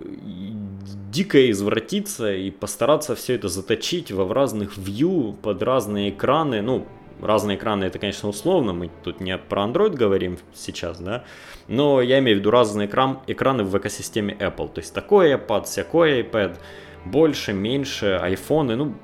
дико 1.12 1.50
извратиться 1.50 2.32
и 2.32 2.50
постараться 2.50 3.14
все 3.14 3.34
это 3.34 3.48
заточить 3.48 4.10
во 4.10 4.24
в 4.24 4.32
разных 4.32 4.78
view 4.78 5.36
под 5.42 5.62
разные 5.62 6.08
экраны. 6.08 6.62
Ну, 6.62 6.86
разные 7.20 7.58
экраны 7.58 7.84
это, 7.84 7.98
конечно, 7.98 8.30
условно, 8.30 8.72
мы 8.72 8.90
тут 9.04 9.20
не 9.20 9.36
про 9.36 9.64
Android 9.64 9.94
говорим 9.94 10.38
сейчас, 10.54 10.98
да, 10.98 11.24
но 11.68 12.00
я 12.00 12.20
имею 12.20 12.38
в 12.38 12.40
виду 12.40 12.50
разные 12.50 12.88
экран, 12.88 13.20
экраны 13.26 13.64
в 13.64 13.76
экосистеме 13.76 14.34
Apple. 14.40 14.72
То 14.72 14.80
есть 14.80 14.94
такой 14.94 15.34
iPad, 15.34 15.64
всякой 15.64 16.22
iPad, 16.22 16.56
больше, 17.04 17.52
меньше, 17.52 18.18
айфоны. 18.22 18.76
Ну, 18.76 18.94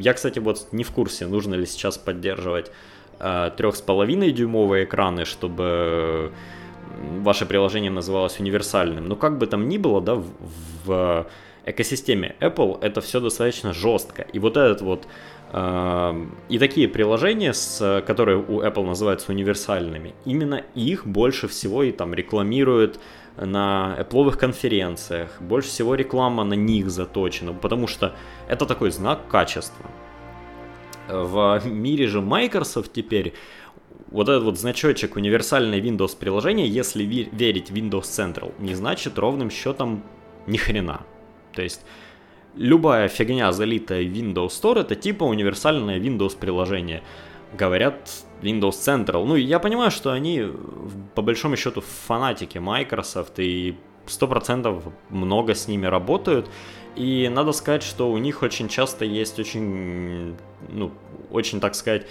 я, 0.00 0.14
кстати, 0.14 0.38
вот 0.38 0.68
не 0.72 0.84
в 0.84 0.90
курсе, 0.90 1.26
нужно 1.26 1.54
ли 1.54 1.66
сейчас 1.66 1.98
поддерживать 1.98 2.70
э, 3.18 3.50
3,5 3.54 4.30
дюймовые 4.30 4.86
экраны, 4.86 5.26
чтобы 5.26 6.32
ваше 7.22 7.46
приложение 7.46 7.90
называлось 7.90 8.40
универсальным. 8.40 9.06
Но 9.06 9.16
как 9.16 9.38
бы 9.38 9.46
там 9.46 9.68
ни 9.68 9.78
было, 9.78 10.00
да, 10.00 10.14
в, 10.14 10.26
в 10.84 11.26
экосистеме 11.66 12.36
Apple 12.40 12.78
это 12.80 13.00
все 13.00 13.20
достаточно 13.20 13.72
жестко. 13.72 14.26
И 14.32 14.38
вот 14.38 14.56
этот 14.56 14.82
вот 14.82 15.06
э, 15.52 16.26
и 16.48 16.58
такие 16.58 16.88
приложения, 16.88 17.54
которые 18.02 18.38
у 18.38 18.60
Apple 18.62 18.84
называются 18.84 19.32
универсальными, 19.32 20.14
именно 20.24 20.62
их 20.74 21.06
больше 21.06 21.48
всего 21.48 21.82
и 21.82 21.92
там 21.92 22.14
рекламируют 22.14 23.00
на 23.36 23.96
Apple 23.98 24.36
конференциях, 24.36 25.40
больше 25.40 25.68
всего 25.68 25.94
реклама 25.94 26.44
на 26.44 26.54
них 26.54 26.90
заточена, 26.90 27.52
потому 27.52 27.86
что 27.86 28.14
это 28.48 28.66
такой 28.66 28.90
знак 28.90 29.26
качества. 29.28 29.86
В 31.08 31.60
мире 31.66 32.06
же 32.06 32.20
Microsoft 32.20 32.92
теперь 32.92 33.34
вот 34.10 34.28
этот 34.28 34.44
вот 34.44 34.58
значочек 34.58 35.16
универсальное 35.16 35.80
Windows 35.80 36.16
приложение, 36.16 36.68
если 36.68 37.04
верить 37.04 37.70
Windows 37.70 38.02
Central, 38.02 38.52
не 38.58 38.74
значит 38.74 39.18
ровным 39.18 39.50
счетом 39.50 40.02
ни 40.46 40.56
хрена. 40.56 41.02
То 41.52 41.62
есть 41.62 41.84
любая 42.56 43.08
фигня, 43.08 43.52
залитая 43.52 44.02
в 44.02 44.06
Windows 44.06 44.48
Store, 44.48 44.80
это 44.80 44.94
типа 44.94 45.24
универсальное 45.24 45.98
Windows 45.98 46.36
приложение. 46.38 47.02
Говорят 47.58 48.10
Windows 48.42 48.70
Central. 48.72 49.24
Ну, 49.24 49.36
я 49.36 49.58
понимаю, 49.58 49.90
что 49.90 50.10
они 50.10 50.44
по 51.14 51.22
большому 51.22 51.56
счету 51.56 51.80
фанатики 51.80 52.58
Microsoft 52.58 53.38
и 53.38 53.76
100% 54.06 54.92
много 55.10 55.54
с 55.54 55.68
ними 55.68 55.86
работают. 55.86 56.48
И 56.96 57.28
надо 57.28 57.52
сказать, 57.52 57.82
что 57.82 58.10
у 58.10 58.18
них 58.18 58.42
очень 58.42 58.68
часто 58.68 59.04
есть 59.04 59.38
очень, 59.38 60.36
ну, 60.68 60.92
очень, 61.30 61.60
так 61.60 61.74
сказать, 61.74 62.06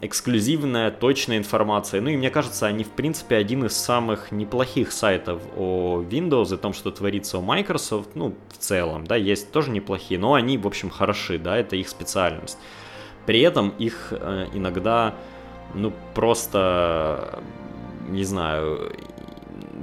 эксклюзивная, 0.00 0.90
точная 0.90 1.38
информация. 1.38 2.00
Ну 2.00 2.10
и 2.10 2.16
мне 2.16 2.30
кажется, 2.30 2.66
они 2.66 2.84
в 2.84 2.90
принципе 2.90 3.36
один 3.36 3.64
из 3.64 3.76
самых 3.76 4.32
неплохих 4.32 4.92
сайтов 4.92 5.40
о 5.56 6.02
Windows 6.02 6.54
и 6.54 6.56
том, 6.56 6.72
что 6.72 6.90
творится 6.90 7.38
у 7.38 7.42
Microsoft, 7.42 8.10
ну 8.14 8.34
в 8.50 8.58
целом, 8.58 9.06
да, 9.06 9.16
есть 9.16 9.52
тоже 9.52 9.70
неплохие, 9.70 10.18
но 10.18 10.34
они, 10.34 10.58
в 10.58 10.66
общем, 10.66 10.90
хороши, 10.90 11.38
да, 11.38 11.56
это 11.56 11.76
их 11.76 11.88
специальность. 11.88 12.58
При 13.26 13.40
этом 13.40 13.70
их 13.78 14.08
э, 14.10 14.48
иногда, 14.52 15.14
ну 15.74 15.92
просто, 16.14 17.38
не 18.08 18.24
знаю, 18.24 18.92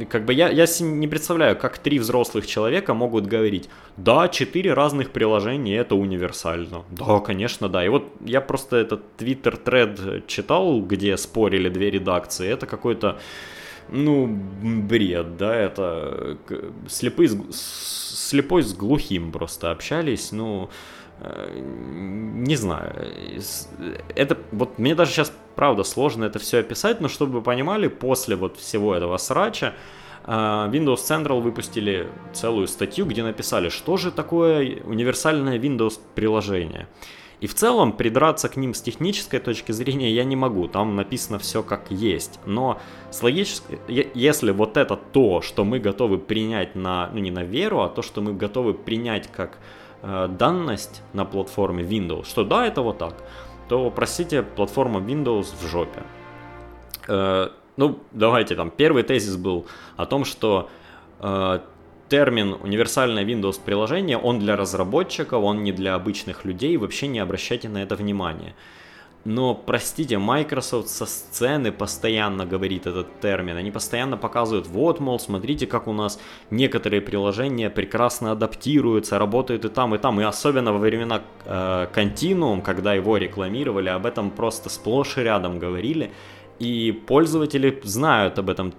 как 0.10 0.25
бы 0.25 0.34
я, 0.34 0.50
я 0.50 0.65
не 0.79 1.08
представляю, 1.08 1.58
как 1.58 1.77
три 1.77 2.00
взрослых 2.00 2.46
человека 2.48 2.93
могут 2.93 3.25
говорить, 3.25 3.69
да, 3.98 4.27
четыре 4.27 4.74
разных 4.74 5.12
приложения, 5.12 5.77
это 5.77 5.96
универсально. 5.96 6.84
Да, 6.91 7.19
конечно, 7.19 7.69
да. 7.69 7.86
И 7.86 7.89
вот 7.89 8.12
я 8.25 8.41
просто 8.41 8.77
этот 8.77 9.01
твиттер-тред 9.17 10.27
читал, 10.27 10.81
где 10.81 11.17
спорили 11.17 11.69
две 11.69 11.89
редакции, 11.89 12.48
это 12.50 12.65
какой-то, 12.65 13.19
ну, 13.89 14.27
бред, 14.27 15.38
да, 15.38 15.55
это 15.55 16.38
слепый, 16.88 17.29
слепой 17.51 18.63
с 18.63 18.74
глухим 18.74 19.31
просто 19.31 19.72
общались, 19.72 20.31
ну, 20.31 20.69
не 21.21 22.55
знаю, 22.55 22.93
это 24.15 24.38
вот 24.51 24.79
мне 24.79 24.95
даже 24.95 25.11
сейчас 25.11 25.33
правда 25.55 25.83
сложно 25.83 26.23
это 26.23 26.39
все 26.39 26.59
описать, 26.59 27.01
но 27.01 27.09
чтобы 27.09 27.33
вы 27.33 27.41
понимали, 27.41 27.88
после 27.88 28.35
вот 28.38 28.57
всего 28.57 28.95
этого 28.95 29.17
срача 29.17 29.73
а, 30.23 30.69
Windows 30.69 30.97
Central 30.97 31.41
выпустили 31.41 32.07
целую 32.31 32.67
статью, 32.67 33.05
где 33.05 33.23
написали, 33.23 33.69
что 33.69 33.97
же 33.97 34.11
такое 34.11 34.81
универсальное 34.83 35.59
Windows 35.59 35.99
приложение. 36.15 36.88
И 37.41 37.47
в 37.47 37.55
целом 37.55 37.93
придраться 37.93 38.49
к 38.49 38.57
ним 38.57 38.73
с 38.73 38.81
технической 38.81 39.39
точки 39.39 39.71
зрения 39.71 40.11
я 40.11 40.25
не 40.25 40.35
могу, 40.35 40.67
там 40.67 40.95
написано 40.95 41.39
все 41.39 41.63
как 41.63 41.89
есть. 41.89 42.39
Но 42.45 42.79
с 43.11 43.23
логической, 43.23 43.79
если 43.88 44.51
вот 44.51 44.75
это 44.75 44.97
то, 44.97 45.41
что 45.41 45.63
мы 45.63 45.79
готовы 45.79 46.17
принять 46.17 46.75
на, 46.75 47.09
ну 47.13 47.19
не 47.19 47.31
на 47.31 47.43
веру, 47.43 47.81
а 47.81 47.89
то, 47.89 48.01
что 48.01 48.21
мы 48.21 48.33
готовы 48.33 48.73
принять 48.73 49.31
как 49.31 49.57
э, 50.01 50.27
данность 50.27 51.01
на 51.13 51.25
платформе 51.25 51.83
Windows, 51.83 52.25
что 52.27 52.43
да, 52.43 52.65
это 52.65 52.81
вот 52.81 52.97
так, 52.97 53.15
то, 53.67 53.89
простите, 53.91 54.43
платформа 54.43 54.99
Windows 54.99 55.47
в 55.59 55.67
жопе. 55.67 56.03
Э, 57.07 57.49
ну, 57.77 57.99
давайте 58.11 58.55
там, 58.55 58.71
первый 58.71 59.03
тезис 59.03 59.37
был 59.37 59.65
о 59.95 60.05
том, 60.05 60.25
что 60.25 60.69
э, 61.19 61.59
термин 62.09 62.57
универсальное 62.61 63.23
Windows 63.23 63.59
приложение, 63.63 64.17
он 64.17 64.39
для 64.39 64.55
разработчиков, 64.55 65.43
он 65.43 65.63
не 65.63 65.71
для 65.71 65.95
обычных 65.95 66.43
людей, 66.43 66.75
вообще 66.77 67.07
не 67.07 67.19
обращайте 67.19 67.69
на 67.69 67.81
это 67.81 67.95
внимание. 67.95 68.55
Но, 69.25 69.53
простите, 69.53 70.17
Microsoft 70.17 70.88
со 70.88 71.05
сцены 71.05 71.73
постоянно 71.73 72.45
говорит 72.45 72.88
этот 72.88 73.19
термин. 73.19 73.57
Они 73.57 73.69
постоянно 73.69 74.15
показывают, 74.15 74.67
вот, 74.67 75.01
мол, 75.01 75.19
смотрите, 75.19 75.67
как 75.67 75.88
у 75.88 75.93
нас 75.93 76.19
некоторые 76.51 77.01
приложения 77.01 77.69
прекрасно 77.69 78.31
адаптируются, 78.31 79.19
работают 79.19 79.65
и 79.65 79.69
там, 79.69 79.93
и 79.93 79.97
там. 79.97 80.21
И 80.21 80.23
особенно 80.23 80.71
во 80.71 80.79
времена 80.79 81.21
э, 81.45 81.88
Continuum, 81.93 82.61
когда 82.61 82.93
его 82.93 83.17
рекламировали, 83.17 83.89
об 83.89 84.05
этом 84.05 84.31
просто 84.31 84.69
сплошь 84.69 85.17
и 85.17 85.21
рядом 85.21 85.59
говорили. 85.59 86.11
И 86.59 86.91
пользователи 86.91 87.81
знают 87.83 88.39
об 88.39 88.49
этом 88.49 88.73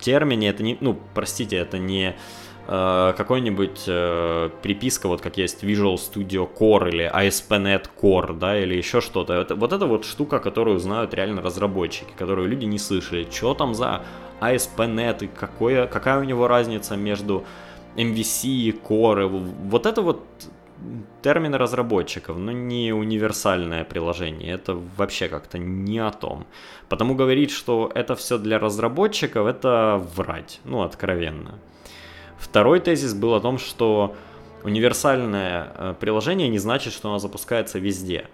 термине. 0.00 0.48
Это 0.48 0.62
не, 0.62 0.78
ну, 0.80 0.98
простите, 1.14 1.56
это 1.56 1.78
не 1.78 2.08
Э, 2.10 2.45
какой-нибудь 2.66 3.84
э, 3.86 4.50
приписка, 4.62 5.08
вот 5.08 5.20
как 5.20 5.36
есть 5.36 5.62
Visual 5.62 5.94
Studio 5.94 6.48
Core 6.52 6.88
или 6.88 7.10
ASP.NET 7.12 7.90
Core, 8.00 8.36
да, 8.36 8.58
или 8.58 8.74
еще 8.74 9.00
что-то. 9.00 9.34
Это, 9.34 9.54
вот 9.54 9.72
это 9.72 9.86
вот 9.86 10.04
штука, 10.04 10.40
которую 10.40 10.78
знают 10.78 11.14
реально 11.14 11.42
разработчики, 11.42 12.12
которую 12.18 12.48
люди 12.48 12.64
не 12.64 12.78
слышали. 12.78 13.26
Что 13.30 13.54
там 13.54 13.74
за 13.74 14.02
ASP.NET 14.40 15.24
и 15.24 15.26
какое, 15.28 15.86
какая 15.86 16.18
у 16.18 16.24
него 16.24 16.48
разница 16.48 16.96
между 16.96 17.44
MVC 17.96 18.48
и 18.48 18.72
Core. 18.72 19.28
Вот 19.28 19.86
это 19.86 20.02
вот 20.02 20.24
термины 21.22 21.58
разработчиков, 21.58 22.36
но 22.36 22.52
не 22.52 22.92
универсальное 22.92 23.84
приложение. 23.84 24.52
Это 24.52 24.78
вообще 24.96 25.28
как-то 25.28 25.58
не 25.58 25.98
о 25.98 26.10
том. 26.10 26.46
Потому 26.88 27.14
говорить, 27.14 27.50
что 27.50 27.90
это 27.94 28.14
все 28.14 28.38
для 28.38 28.58
разработчиков, 28.58 29.46
это 29.46 30.04
врать. 30.16 30.60
Ну, 30.64 30.82
откровенно. 30.82 31.58
Второй 32.38 32.80
тезис 32.80 33.14
был 33.14 33.34
о 33.34 33.40
том, 33.40 33.58
что 33.58 34.14
универсальное 34.62 35.72
э, 35.74 35.94
приложение 35.98 36.48
не 36.48 36.58
значит, 36.58 36.92
что 36.92 37.08
оно 37.08 37.18
запускается 37.18 37.78
везде. 37.78 38.26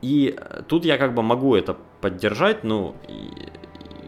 И 0.00 0.36
э, 0.36 0.62
тут 0.66 0.84
я 0.84 0.98
как 0.98 1.14
бы 1.14 1.22
могу 1.22 1.54
это 1.54 1.76
поддержать, 2.00 2.64
ну, 2.64 2.94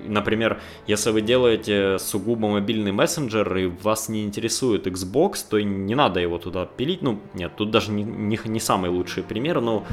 например, 0.09 0.61
если 0.87 1.11
вы 1.11 1.21
делаете 1.21 1.99
сугубо 1.99 2.49
мобильный 2.49 2.93
мессенджер 2.93 3.57
и 3.57 3.67
вас 3.67 4.09
не 4.09 4.25
интересует 4.25 4.87
Xbox, 4.87 5.45
то 5.49 5.61
не 5.61 5.95
надо 5.95 6.21
его 6.21 6.38
туда 6.38 6.67
пилить. 6.67 7.03
Ну, 7.03 7.21
нет, 7.35 7.53
тут 7.57 7.71
даже 7.71 7.93
не, 7.93 8.03
не, 8.03 8.38
не 8.45 8.61
самый 8.61 8.91
лучший 8.91 9.23
пример, 9.23 9.61
но 9.61 9.85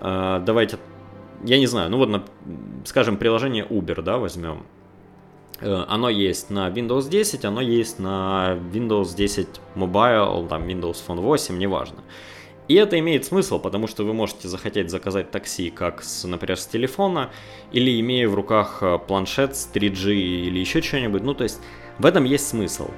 э, 0.00 0.42
давайте, 0.44 0.78
я 1.44 1.58
не 1.58 1.66
знаю, 1.66 1.90
ну 1.90 1.98
вот, 1.98 2.08
на, 2.08 2.22
скажем, 2.84 3.16
приложение 3.16 3.64
Uber, 3.64 4.02
да, 4.02 4.18
возьмем. 4.18 4.64
Э, 5.62 5.84
оно 5.88 6.08
есть 6.08 6.50
на 6.50 6.68
Windows 6.68 7.08
10, 7.08 7.44
оно 7.44 7.60
есть 7.60 7.98
на 7.98 8.58
Windows 8.72 9.14
10 9.16 9.48
Mobile, 9.76 10.48
там 10.48 10.66
Windows 10.66 10.96
Phone 11.06 11.20
8, 11.20 11.58
неважно. 11.58 12.02
И 12.68 12.74
это 12.74 12.98
имеет 12.98 13.24
смысл, 13.24 13.58
потому 13.58 13.86
что 13.86 14.04
вы 14.04 14.12
можете 14.12 14.48
захотеть 14.48 14.90
заказать 14.90 15.30
такси 15.30 15.70
как, 15.70 16.02
с, 16.02 16.24
например, 16.24 16.56
с 16.56 16.66
телефона, 16.66 17.30
или 17.72 18.00
имея 18.00 18.28
в 18.28 18.34
руках 18.34 18.78
э, 18.82 18.98
планшет 18.98 19.56
с 19.56 19.70
3G 19.72 20.14
или 20.14 20.58
еще 20.58 20.82
что-нибудь. 20.82 21.22
Ну, 21.22 21.34
то 21.34 21.44
есть 21.44 21.60
в 21.98 22.06
этом 22.06 22.24
есть 22.24 22.48
смысл 22.48 22.88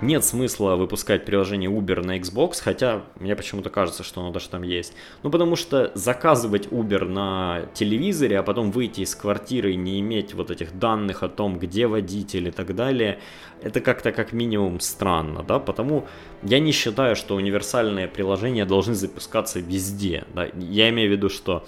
нет 0.00 0.24
смысла 0.24 0.76
выпускать 0.76 1.24
приложение 1.24 1.70
Uber 1.70 2.04
на 2.04 2.18
Xbox, 2.18 2.60
хотя 2.62 3.02
мне 3.18 3.36
почему-то 3.36 3.70
кажется, 3.70 4.02
что 4.02 4.20
оно 4.20 4.30
даже 4.30 4.48
там 4.48 4.62
есть. 4.62 4.94
Ну, 5.22 5.30
потому 5.30 5.56
что 5.56 5.92
заказывать 5.94 6.66
Uber 6.66 7.04
на 7.06 7.66
телевизоре, 7.74 8.38
а 8.38 8.42
потом 8.42 8.70
выйти 8.70 9.00
из 9.00 9.14
квартиры 9.14 9.72
и 9.72 9.76
не 9.76 10.00
иметь 10.00 10.34
вот 10.34 10.50
этих 10.50 10.78
данных 10.78 11.22
о 11.22 11.28
том, 11.28 11.58
где 11.58 11.86
водитель 11.86 12.48
и 12.48 12.50
так 12.50 12.74
далее, 12.74 13.18
это 13.62 13.80
как-то 13.80 14.12
как 14.12 14.32
минимум 14.32 14.80
странно, 14.80 15.42
да, 15.42 15.58
потому 15.58 16.06
я 16.42 16.58
не 16.58 16.72
считаю, 16.72 17.16
что 17.16 17.36
универсальные 17.36 18.08
приложения 18.08 18.66
должны 18.66 18.94
запускаться 18.94 19.60
везде, 19.60 20.24
да, 20.34 20.48
я 20.58 20.90
имею 20.90 21.08
в 21.08 21.12
виду, 21.12 21.28
что 21.30 21.64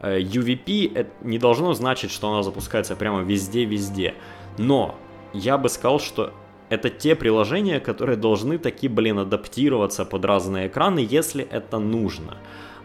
э, 0.00 0.20
UVP 0.20 1.06
не 1.22 1.38
должно 1.38 1.74
значить, 1.74 2.10
что 2.10 2.32
она 2.32 2.42
запускается 2.42 2.96
прямо 2.96 3.20
везде-везде, 3.20 4.14
но 4.56 4.98
я 5.32 5.58
бы 5.58 5.68
сказал, 5.68 6.00
что 6.00 6.32
это 6.68 6.90
те 6.90 7.14
приложения, 7.14 7.80
которые 7.80 8.16
должны 8.16 8.58
таки, 8.58 8.88
блин, 8.88 9.18
адаптироваться 9.18 10.04
под 10.04 10.24
разные 10.24 10.68
экраны, 10.68 11.06
если 11.08 11.44
это 11.44 11.78
нужно, 11.78 12.36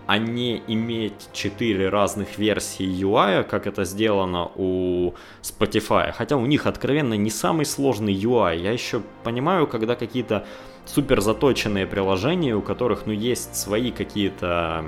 а 0.05 0.17
не 0.17 0.61
иметь 0.67 1.29
4 1.33 1.89
разных 1.89 2.37
версии 2.37 2.85
UI, 2.85 3.43
как 3.43 3.67
это 3.67 3.85
сделано 3.85 4.51
у 4.55 5.13
Spotify. 5.41 6.11
Хотя 6.11 6.35
у 6.35 6.45
них 6.45 6.65
откровенно 6.65 7.13
не 7.13 7.29
самый 7.29 7.65
сложный 7.65 8.13
UI. 8.13 8.57
Я 8.57 8.71
еще 8.71 9.01
понимаю, 9.23 9.67
когда 9.67 9.95
какие-то 9.95 10.45
супер 10.85 11.21
заточенные 11.21 11.87
приложения, 11.87 12.55
у 12.55 12.61
которых, 12.61 13.05
ну, 13.05 13.13
есть 13.13 13.55
свои 13.55 13.91
какие-то 13.91 14.85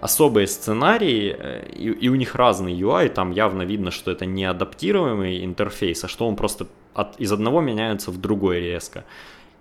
особые 0.00 0.46
сценарии, 0.46 1.36
э, 1.38 1.66
и, 1.72 1.90
и 1.90 2.08
у 2.08 2.14
них 2.14 2.34
разный 2.34 2.72
UI, 2.72 3.10
там 3.10 3.32
явно 3.32 3.62
видно, 3.62 3.90
что 3.90 4.10
это 4.10 4.24
не 4.24 4.44
адаптируемый 4.44 5.44
интерфейс, 5.44 6.02
а 6.04 6.08
что 6.08 6.26
он 6.26 6.36
просто 6.36 6.66
от, 6.94 7.20
из 7.20 7.32
одного 7.32 7.60
меняется 7.60 8.10
в 8.10 8.20
другой 8.20 8.60
резко. 8.60 9.04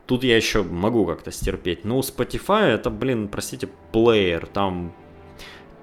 Тут 0.05 0.23
я 0.23 0.35
еще 0.35 0.63
могу 0.63 1.05
как-то 1.05 1.31
стерпеть. 1.31 1.85
Но 1.85 1.97
у 1.97 2.01
Spotify 2.01 2.63
это, 2.63 2.89
блин, 2.89 3.27
простите, 3.27 3.69
плеер. 3.91 4.47
Там 4.47 4.91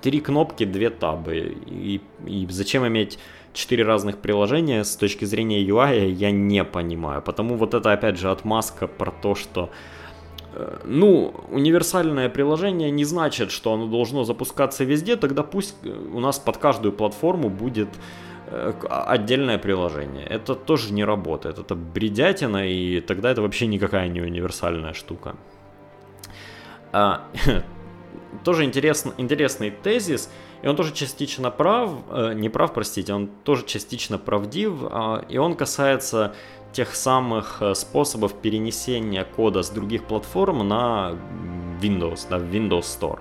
три 0.02 0.20
кнопки, 0.20 0.64
две 0.64 0.90
табы. 0.90 1.56
И, 1.66 2.00
и 2.26 2.46
зачем 2.50 2.86
иметь 2.86 3.18
четыре 3.52 3.84
разных 3.84 4.18
приложения 4.18 4.84
с 4.84 4.96
точки 4.96 5.24
зрения 5.24 5.64
UI, 5.64 6.10
я 6.10 6.30
не 6.30 6.64
понимаю. 6.64 7.22
Потому 7.22 7.56
вот 7.56 7.74
это, 7.74 7.92
опять 7.92 8.18
же, 8.18 8.30
отмазка 8.30 8.88
про 8.88 9.12
то, 9.12 9.36
что 9.36 9.70
э, 10.54 10.80
ну, 10.84 11.32
универсальное 11.50 12.28
приложение 12.28 12.90
не 12.90 13.04
значит, 13.04 13.52
что 13.52 13.72
оно 13.72 13.86
должно 13.86 14.24
запускаться 14.24 14.82
везде, 14.82 15.16
тогда 15.16 15.44
пусть 15.44 15.76
у 15.84 16.18
нас 16.18 16.38
под 16.38 16.56
каждую 16.58 16.92
платформу 16.92 17.48
будет 17.48 17.88
Э, 17.88 18.25
отдельное 18.88 19.58
приложение. 19.58 20.26
Это 20.26 20.54
тоже 20.54 20.92
не 20.92 21.04
работает. 21.04 21.58
Это 21.58 21.74
бредятина, 21.74 22.68
и 22.68 23.00
тогда 23.00 23.30
это 23.30 23.42
вообще 23.42 23.66
никакая 23.66 24.08
не 24.08 24.20
универсальная 24.20 24.92
штука. 24.92 25.36
А, 26.92 27.24
тоже 28.44 28.64
интересно, 28.64 29.12
интересный 29.18 29.70
тезис, 29.70 30.30
и 30.62 30.68
он 30.68 30.76
тоже 30.76 30.92
частично 30.92 31.50
прав, 31.50 31.90
э, 32.10 32.32
не 32.34 32.48
прав, 32.48 32.72
простите, 32.72 33.12
он 33.12 33.28
тоже 33.44 33.64
частично 33.66 34.18
правдив, 34.18 34.72
э, 34.82 35.22
и 35.28 35.38
он 35.38 35.54
касается 35.54 36.34
тех 36.72 36.94
самых 36.94 37.58
э, 37.60 37.74
способов 37.74 38.34
перенесения 38.34 39.24
кода 39.24 39.62
с 39.62 39.70
других 39.70 40.04
платформ 40.04 40.66
на 40.66 41.16
Windows, 41.80 42.26
на 42.30 42.36
Windows 42.36 42.82
Store. 42.82 43.18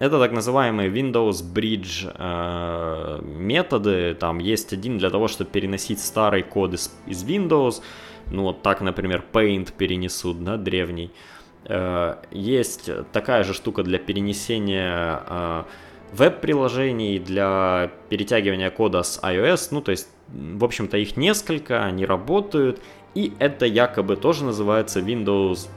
Это 0.00 0.18
так 0.18 0.32
называемые 0.32 0.90
Windows 0.90 1.42
Bridge 1.54 2.12
э, 2.12 3.22
методы. 3.22 4.14
Там 4.14 4.38
есть 4.38 4.72
один 4.72 4.98
для 4.98 5.08
того, 5.08 5.28
чтобы 5.28 5.50
переносить 5.50 6.00
старый 6.00 6.42
код 6.42 6.74
из, 6.74 6.92
из 7.06 7.24
Windows. 7.24 7.80
Ну 8.30 8.42
вот 8.42 8.62
так, 8.62 8.80
например, 8.80 9.24
Paint 9.32 9.72
перенесут, 9.76 10.42
да, 10.42 10.56
древний. 10.56 11.12
Э, 11.66 12.16
есть 12.32 12.90
такая 13.12 13.44
же 13.44 13.54
штука 13.54 13.84
для 13.84 13.98
перенесения 13.98 15.22
э, 15.28 15.64
веб-приложений, 16.12 17.20
для 17.20 17.92
перетягивания 18.08 18.70
кода 18.70 19.04
с 19.04 19.20
iOS. 19.22 19.68
Ну, 19.70 19.80
то 19.80 19.92
есть, 19.92 20.08
в 20.28 20.64
общем-то, 20.64 20.96
их 20.96 21.16
несколько, 21.16 21.84
они 21.84 22.04
работают. 22.04 22.80
И 23.14 23.32
это 23.38 23.64
якобы 23.64 24.16
тоже 24.16 24.44
называется 24.44 24.98
Windows, 24.98 25.68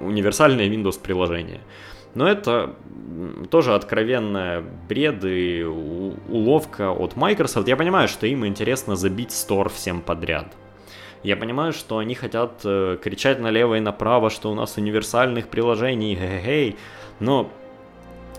универсальное 0.00 0.66
Windows 0.68 0.98
приложение. 0.98 1.60
Но 2.14 2.28
это 2.28 2.74
тоже 3.50 3.74
откровенная 3.74 4.62
бред 4.88 5.24
и 5.24 5.62
уловка 5.64 6.90
от 6.90 7.16
Microsoft. 7.16 7.68
Я 7.68 7.76
понимаю, 7.76 8.08
что 8.08 8.26
им 8.26 8.46
интересно 8.46 8.96
забить 8.96 9.32
стор 9.32 9.68
всем 9.70 10.02
подряд. 10.02 10.52
Я 11.22 11.36
понимаю, 11.36 11.72
что 11.72 11.98
они 11.98 12.14
хотят 12.14 12.62
э, 12.64 12.98
кричать 13.00 13.38
налево 13.38 13.76
и 13.76 13.80
направо, 13.80 14.28
что 14.28 14.50
у 14.50 14.54
нас 14.54 14.76
универсальных 14.76 15.48
приложений, 15.48 16.16
хе-хей, 16.16 16.76
но 17.20 17.48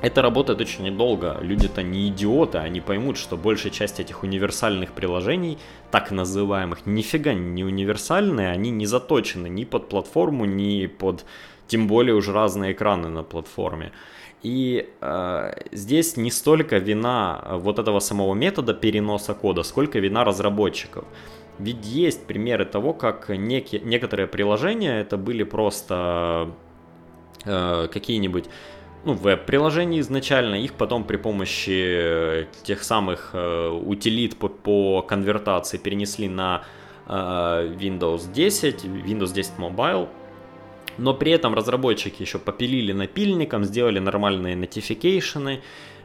это 0.02 0.22
работает 0.22 0.60
очень 0.60 0.84
недолго. 0.84 1.38
Люди-то 1.40 1.82
не 1.82 2.10
идиоты, 2.10 2.58
они 2.58 2.82
поймут, 2.82 3.18
что 3.18 3.38
большая 3.38 3.72
часть 3.72 4.02
этих 4.02 4.24
универсальных 4.24 4.92
приложений, 4.92 5.60
так 5.92 6.12
называемых, 6.12 6.86
нифига 6.86 7.34
не 7.34 7.64
универсальные, 7.64 8.52
они 8.52 8.70
не 8.70 8.86
заточены 8.86 9.48
ни 9.48 9.64
под 9.64 9.88
платформу, 9.88 10.44
ни 10.44 10.88
под 10.88 11.24
тем 11.67 11.88
более 11.88 12.15
уже 12.15 12.34
разные 12.34 12.73
экраны 12.73 13.10
на 13.10 13.23
платформе. 13.23 13.91
И 14.43 14.89
э, 14.99 15.52
здесь 15.71 16.17
не 16.17 16.30
столько 16.30 16.78
вина 16.78 17.43
вот 17.52 17.80
этого 17.80 17.99
самого 17.99 18.34
метода 18.34 18.73
переноса 18.73 19.34
кода, 19.34 19.63
сколько 19.63 19.99
вина 19.99 20.23
разработчиков. 20.26 21.06
Ведь 21.60 21.86
есть 21.86 22.26
примеры 22.26 22.65
того, 22.65 22.93
как 22.93 23.30
некие, 23.30 23.82
некоторые 23.82 24.28
приложения 24.28 24.99
это 24.99 25.17
были 25.17 25.43
просто 25.43 26.52
э, 27.45 27.88
какие-нибудь 27.91 28.45
ну, 29.06 29.13
веб-приложения 29.13 29.99
изначально, 29.99 30.56
их 30.56 30.73
потом 30.73 31.04
при 31.04 31.17
помощи 31.17 32.47
тех 32.63 32.84
самых 32.84 33.32
э, 33.34 33.69
утилит 33.69 34.38
по, 34.38 34.49
по 34.49 35.02
конвертации 35.02 35.78
перенесли 35.78 36.28
на 36.28 36.63
э, 37.06 37.12
Windows 37.12 38.32
10, 38.32 38.86
Windows 38.86 39.34
10 39.34 39.54
Mobile, 39.58 40.08
но 40.97 41.13
при 41.13 41.32
этом 41.32 41.53
разработчики 41.53 42.21
еще 42.21 42.39
попилили 42.39 42.93
напильником, 42.93 43.63
сделали 43.63 43.99
нормальные 43.99 44.56
notification, 44.56 45.60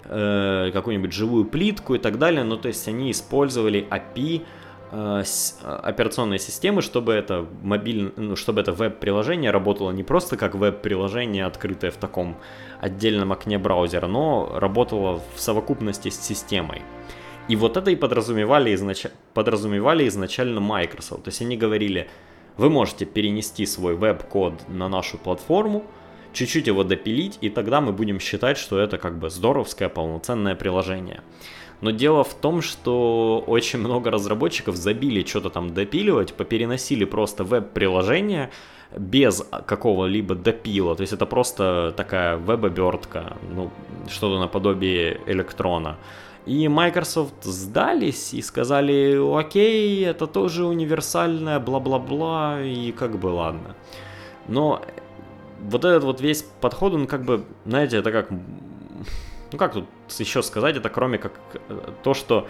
э, 0.04 0.70
какую-нибудь 0.72 1.12
живую 1.12 1.44
плитку 1.44 1.94
и 1.94 1.98
так 1.98 2.18
далее. 2.18 2.44
Ну, 2.44 2.56
то 2.56 2.68
есть 2.68 2.88
они 2.88 3.10
использовали 3.10 3.86
API 3.90 4.42
э, 4.90 5.22
с, 5.24 5.58
э, 5.62 5.80
операционной 5.84 6.38
системы, 6.38 6.82
чтобы 6.82 7.12
это 7.12 7.46
мобильное, 7.62 8.12
ну, 8.16 8.36
чтобы 8.36 8.60
это 8.60 8.72
веб-приложение 8.72 9.50
работало 9.50 9.90
не 9.90 10.02
просто 10.02 10.36
как 10.36 10.54
веб-приложение, 10.54 11.44
открытое 11.44 11.90
в 11.90 11.96
таком 11.96 12.36
отдельном 12.80 13.32
окне 13.32 13.58
браузера, 13.58 14.06
но 14.06 14.52
работало 14.54 15.22
в 15.34 15.40
совокупности 15.40 16.10
с 16.10 16.20
системой. 16.20 16.82
И 17.48 17.56
вот 17.56 17.76
это 17.78 17.90
и 17.90 17.96
подразумевали, 17.96 18.74
изнач... 18.74 19.06
подразумевали 19.32 20.06
изначально 20.06 20.60
Microsoft. 20.60 21.24
То 21.24 21.28
есть 21.28 21.40
они 21.40 21.56
говорили, 21.56 22.08
вы 22.58 22.68
можете 22.68 23.06
перенести 23.06 23.64
свой 23.64 23.94
веб-код 23.94 24.68
на 24.68 24.88
нашу 24.88 25.16
платформу, 25.16 25.84
чуть-чуть 26.32 26.66
его 26.66 26.84
допилить, 26.84 27.38
и 27.40 27.48
тогда 27.48 27.80
мы 27.80 27.92
будем 27.92 28.20
считать, 28.20 28.58
что 28.58 28.78
это 28.78 28.98
как 28.98 29.18
бы 29.18 29.30
здоровское 29.30 29.88
полноценное 29.88 30.54
приложение. 30.54 31.22
Но 31.80 31.92
дело 31.92 32.24
в 32.24 32.34
том, 32.34 32.60
что 32.60 33.42
очень 33.46 33.78
много 33.78 34.10
разработчиков 34.10 34.76
забили 34.76 35.24
что-то 35.24 35.50
там 35.50 35.72
допиливать, 35.74 36.34
попереносили 36.34 37.04
просто 37.04 37.44
веб-приложение 37.44 38.50
без 38.96 39.44
какого-либо 39.66 40.34
допила. 40.34 40.96
То 40.96 41.02
есть 41.02 41.12
это 41.12 41.26
просто 41.26 41.94
такая 41.96 42.36
веб-обертка, 42.36 43.36
ну, 43.54 43.70
что-то 44.08 44.40
наподобие 44.40 45.20
электрона. 45.26 45.98
И 46.48 46.66
Microsoft 46.66 47.44
сдались 47.44 48.32
и 48.32 48.40
сказали, 48.40 49.18
окей, 49.38 50.02
это 50.06 50.26
тоже 50.26 50.64
универсальное, 50.64 51.60
бла-бла-бла, 51.60 52.62
и 52.62 52.90
как 52.92 53.18
бы 53.18 53.26
ладно. 53.26 53.76
Но 54.46 54.80
вот 55.60 55.84
этот 55.84 56.04
вот 56.04 56.22
весь 56.22 56.42
подход, 56.62 56.94
он 56.94 57.06
как 57.06 57.24
бы, 57.24 57.44
знаете, 57.66 57.98
это 57.98 58.10
как... 58.12 58.30
Ну 58.30 59.58
как 59.58 59.74
тут 59.74 59.84
еще 60.18 60.42
сказать, 60.42 60.76
это 60.76 60.88
кроме 60.88 61.18
как 61.18 61.32
э, 61.68 61.92
то, 62.02 62.14
что 62.14 62.48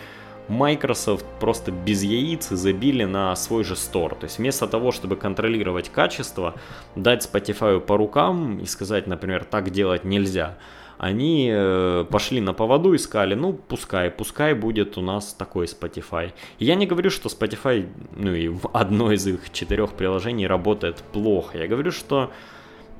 Microsoft 0.49 1.27
просто 1.41 1.71
без 1.71 2.03
яиц 2.03 2.49
забили 2.49 3.05
на 3.05 3.37
свой 3.37 3.65
же 3.65 3.77
стор. 3.77 4.15
То 4.15 4.25
есть 4.25 4.39
вместо 4.39 4.67
того, 4.67 4.93
чтобы 4.93 5.17
контролировать 5.17 5.91
качество, 5.91 6.55
дать 6.97 7.27
Spotify 7.27 7.81
по 7.81 7.97
рукам 7.97 8.59
и 8.59 8.67
сказать, 8.67 9.07
например, 9.07 9.45
так 9.45 9.71
делать 9.71 10.05
нельзя, 10.05 10.57
они 10.99 11.49
э, 11.53 12.05
пошли 12.11 12.41
на 12.41 12.53
поводу 12.53 12.93
и 12.93 12.99
сказали, 12.99 13.35
ну, 13.35 13.53
пускай, 13.53 14.11
пускай 14.11 14.55
будет 14.55 14.99
у 14.99 15.01
нас 15.01 15.33
такой 15.33 15.67
Spotify. 15.67 16.33
И 16.59 16.65
я 16.65 16.75
не 16.75 16.87
говорю, 16.87 17.11
что 17.11 17.29
Spotify, 17.29 17.89
ну 18.17 18.35
и 18.35 18.51
одно 18.73 19.13
из 19.13 19.27
их 19.27 19.53
четырех 19.53 19.93
приложений 19.93 20.49
работает 20.49 20.97
плохо. 21.13 21.59
Я 21.59 21.69
говорю, 21.69 21.93
что 21.93 22.33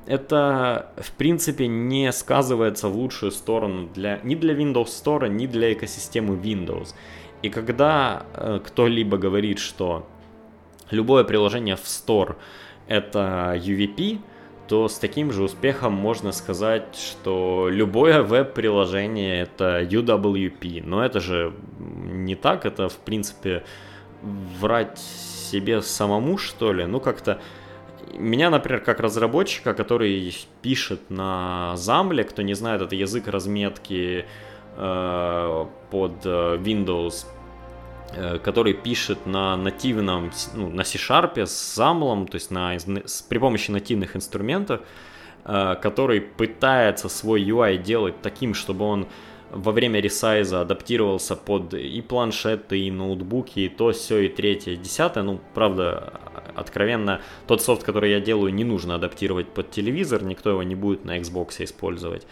это, 0.07 0.91
в 0.97 1.11
принципе, 1.11 1.67
не 1.67 2.11
сказывается 2.11 2.87
в 2.87 2.95
лучшую 2.95 3.31
сторону 3.31 3.89
для, 3.93 4.19
ни 4.23 4.35
для 4.35 4.55
Windows 4.55 4.87
Store, 4.87 5.27
ни 5.27 5.45
для 5.45 5.73
экосистемы 5.73 6.35
Windows. 6.35 6.95
И 7.41 7.49
когда 7.49 8.25
э, 8.33 8.59
кто-либо 8.63 9.17
говорит, 9.17 9.59
что 9.59 10.07
любое 10.91 11.23
приложение 11.23 11.75
в 11.75 11.83
Store 11.83 12.35
это 12.87 13.53
UVP, 13.55 14.19
то 14.67 14.87
с 14.87 14.99
таким 14.99 15.31
же 15.31 15.43
успехом 15.43 15.93
можно 15.93 16.31
сказать, 16.31 16.95
что 16.95 17.69
любое 17.71 18.21
веб-приложение 18.21 19.41
это 19.41 19.81
UWP. 19.81 20.83
Но 20.85 21.03
это 21.03 21.19
же 21.19 21.53
не 21.79 22.35
так, 22.35 22.65
это 22.65 22.87
в 22.87 22.97
принципе 22.97 23.63
врать 24.21 24.99
себе 24.99 25.81
самому, 25.81 26.37
что 26.37 26.71
ли. 26.71 26.85
Ну 26.85 26.99
как-то 26.99 27.41
меня, 28.13 28.49
например, 28.49 28.81
как 28.81 28.99
разработчика, 28.99 29.73
который 29.73 30.35
пишет 30.61 31.09
на 31.09 31.75
Замле, 31.75 32.23
кто 32.23 32.41
не 32.41 32.53
знает, 32.53 32.81
это 32.81 32.95
язык 32.95 33.27
разметки 33.27 34.25
под 34.79 36.25
э, 36.25 36.57
Windows 36.57 37.25
Э, 38.11 38.39
который 38.39 38.73
пишет 38.73 39.27
на 39.27 39.55
нативном, 39.55 40.31
ну, 40.55 40.69
на 40.69 40.83
C-Sharp 40.83 41.45
с 41.45 41.75
замлом, 41.75 42.27
то 42.27 42.35
есть 42.35 42.49
на, 42.49 42.73
с, 42.73 43.21
при 43.21 43.37
помощи 43.37 43.69
нативных 43.69 44.15
инструментов, 44.15 44.81
э, 45.45 45.75
который 45.79 46.21
пытается 46.21 47.07
свой 47.07 47.43
UI 47.43 47.77
делать 47.77 48.19
таким, 48.23 48.55
чтобы 48.55 48.85
он 48.85 49.07
во 49.51 49.71
время 49.71 49.99
ресайза 49.99 50.61
адаптировался 50.61 51.35
под 51.35 51.75
и 51.75 52.01
планшеты, 52.01 52.79
и 52.79 52.89
ноутбуки, 52.89 53.59
и 53.59 53.69
то, 53.69 53.91
все, 53.91 54.19
и 54.19 54.27
третье, 54.27 54.71
и 54.71 54.77
десятое. 54.77 55.23
Ну, 55.23 55.39
правда, 55.53 56.13
откровенно, 56.55 57.21
тот 57.45 57.61
софт, 57.61 57.83
который 57.83 58.11
я 58.11 58.19
делаю, 58.19 58.51
не 58.51 58.63
нужно 58.63 58.95
адаптировать 58.95 59.49
под 59.49 59.69
телевизор, 59.69 60.23
никто 60.23 60.49
его 60.49 60.63
не 60.63 60.75
будет 60.75 61.05
на 61.05 61.19
Xbox 61.19 61.63
использовать. 61.63 62.25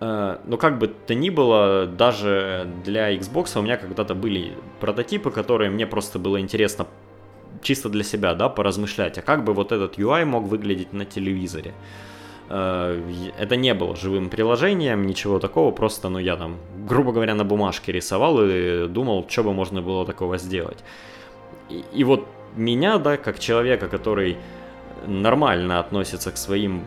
Э, 0.00 0.38
но 0.44 0.56
как 0.56 0.78
бы 0.78 0.88
то 0.88 1.14
ни 1.14 1.30
было, 1.30 1.86
даже 1.86 2.68
для 2.84 3.14
Xbox 3.14 3.58
у 3.58 3.62
меня 3.62 3.76
когда-то 3.76 4.14
были 4.14 4.52
прототипы, 4.80 5.30
которые 5.30 5.70
мне 5.70 5.86
просто 5.86 6.18
было 6.18 6.40
интересно 6.40 6.86
чисто 7.62 7.88
для 7.88 8.04
себя, 8.04 8.34
да, 8.34 8.48
поразмышлять, 8.48 9.18
а 9.18 9.22
как 9.22 9.44
бы 9.44 9.54
вот 9.54 9.72
этот 9.72 9.98
UI 9.98 10.24
мог 10.24 10.44
выглядеть 10.44 10.92
на 10.92 11.04
телевизоре. 11.04 11.72
Э, 12.48 13.00
это 13.38 13.56
не 13.56 13.74
было 13.74 13.96
живым 13.96 14.28
приложением, 14.28 15.06
ничего 15.06 15.38
такого, 15.38 15.70
просто, 15.70 16.08
ну, 16.08 16.18
я 16.18 16.36
там, 16.36 16.56
грубо 16.86 17.12
говоря, 17.12 17.34
на 17.34 17.44
бумажке 17.44 17.92
рисовал 17.92 18.38
и 18.42 18.86
думал, 18.88 19.26
что 19.28 19.44
бы 19.44 19.52
можно 19.52 19.80
было 19.80 20.04
такого 20.04 20.38
сделать. 20.38 20.78
И, 21.70 21.82
и 21.94 22.04
вот 22.04 22.26
меня, 22.54 22.98
да, 22.98 23.16
как 23.16 23.38
человека, 23.38 23.88
который 23.88 24.36
нормально 25.06 25.80
относится 25.80 26.30
к 26.32 26.36
своим 26.36 26.84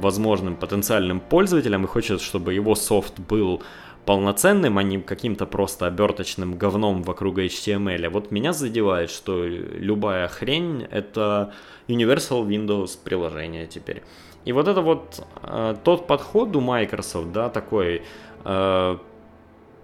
возможным 0.00 0.56
потенциальным 0.56 1.20
пользователям 1.20 1.84
и 1.84 1.86
хочет, 1.86 2.20
чтобы 2.20 2.54
его 2.54 2.74
софт 2.74 3.18
был 3.18 3.62
полноценным, 4.04 4.78
а 4.78 4.82
не 4.82 5.00
каким-то 5.00 5.46
просто 5.46 5.86
оберточным 5.86 6.54
говном 6.54 7.02
вокруг 7.02 7.38
HTML. 7.38 8.08
Вот 8.08 8.30
меня 8.30 8.52
задевает, 8.52 9.10
что 9.10 9.44
любая 9.44 10.28
хрень— 10.28 10.86
это 10.90 11.52
Universal 11.88 12.46
Windows 12.46 12.98
приложение 13.02 13.66
теперь. 13.66 14.02
И 14.44 14.52
вот 14.52 14.66
это 14.66 14.80
вот 14.80 15.24
э, 15.42 15.76
тот 15.84 16.06
подход 16.08 16.56
у 16.56 16.60
Microsoft, 16.60 17.30
да, 17.32 17.48
такой 17.48 18.02
э, 18.44 18.98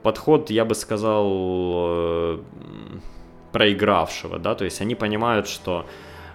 подход, 0.02 0.50
я 0.50 0.64
бы 0.64 0.74
сказал, 0.74 1.28
э, 1.30 2.38
проигравшего, 3.52 4.38
да, 4.38 4.54
то 4.54 4.64
есть 4.64 4.80
они 4.80 4.94
понимают, 4.94 5.48
что 5.48 5.86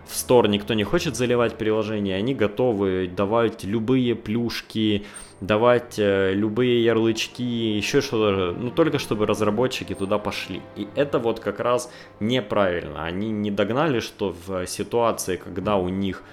в 0.06 0.12
Store 0.12 0.48
никто 0.48 0.74
не 0.74 0.84
хочет 0.84 1.16
заливать 1.16 1.58
приложение, 1.58 2.16
они 2.18 2.34
готовы 2.34 3.08
давать 3.08 3.64
любые 3.64 4.16
плюшки, 4.16 5.06
давать 5.42 5.98
э, 5.98 6.34
любые 6.34 6.84
ярлычки, 6.84 7.42
еще 7.42 8.02
что-то, 8.02 8.58
ну 8.58 8.70
только 8.70 9.00
чтобы 9.00 9.26
разработчики 9.26 9.94
туда 9.94 10.18
пошли. 10.18 10.62
И 10.76 10.88
это 10.96 11.20
вот 11.20 11.40
как 11.40 11.60
раз 11.60 11.92
неправильно. 12.20 13.06
Они 13.06 13.30
не 13.30 13.52
догнали, 13.52 14.00
что 14.00 14.36
в 14.46 14.66
ситуации, 14.68 15.38
когда 15.38 15.78
у 15.78 15.90
них 15.90 16.24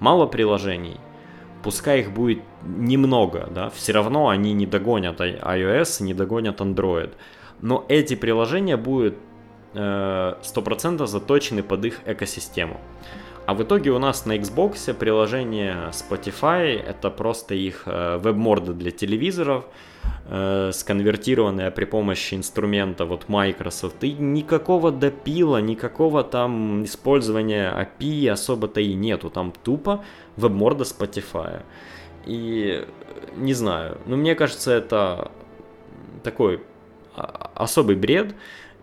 мало 0.00 0.26
приложений, 0.26 0.98
пускай 1.62 2.00
их 2.00 2.12
будет 2.12 2.42
немного, 2.62 3.48
да, 3.50 3.70
все 3.70 3.92
равно 3.92 4.28
они 4.28 4.52
не 4.52 4.66
догонят 4.66 5.20
iOS, 5.20 6.02
не 6.02 6.14
догонят 6.14 6.60
Android. 6.60 7.10
Но 7.60 7.84
эти 7.88 8.14
приложения 8.14 8.76
будут 8.76 9.14
100% 9.74 11.02
э, 11.02 11.06
заточены 11.06 11.62
под 11.62 11.84
их 11.84 12.00
экосистему. 12.06 12.80
А 13.46 13.52
в 13.52 13.62
итоге 13.62 13.90
у 13.90 13.98
нас 13.98 14.24
на 14.24 14.36
Xbox 14.36 14.94
приложение 14.94 15.90
Spotify 15.90 16.80
это 16.80 17.10
просто 17.10 17.54
их 17.54 17.82
э, 17.84 18.16
веб-морды 18.16 18.72
для 18.72 18.90
телевизоров, 18.90 19.66
э, 20.28 20.70
сконвертированная 20.72 21.70
при 21.70 21.84
помощи 21.84 22.34
инструмента 22.34 23.04
вот 23.04 23.28
Microsoft. 23.28 24.02
И 24.02 24.12
никакого 24.12 24.90
допила, 24.90 25.60
никакого 25.60 26.24
там 26.24 26.84
использования 26.84 27.70
API 27.70 28.30
особо-то 28.30 28.80
и 28.80 28.94
нету. 28.94 29.28
Там 29.28 29.52
тупо 29.62 30.02
веб-морда 30.36 30.84
Spotify. 30.84 31.62
И 32.24 32.86
не 33.36 33.52
знаю, 33.52 33.98
но 34.06 34.16
мне 34.16 34.34
кажется, 34.34 34.72
это 34.72 35.30
такой 36.22 36.62
а, 37.14 37.50
особый 37.54 37.96
бред. 37.96 38.34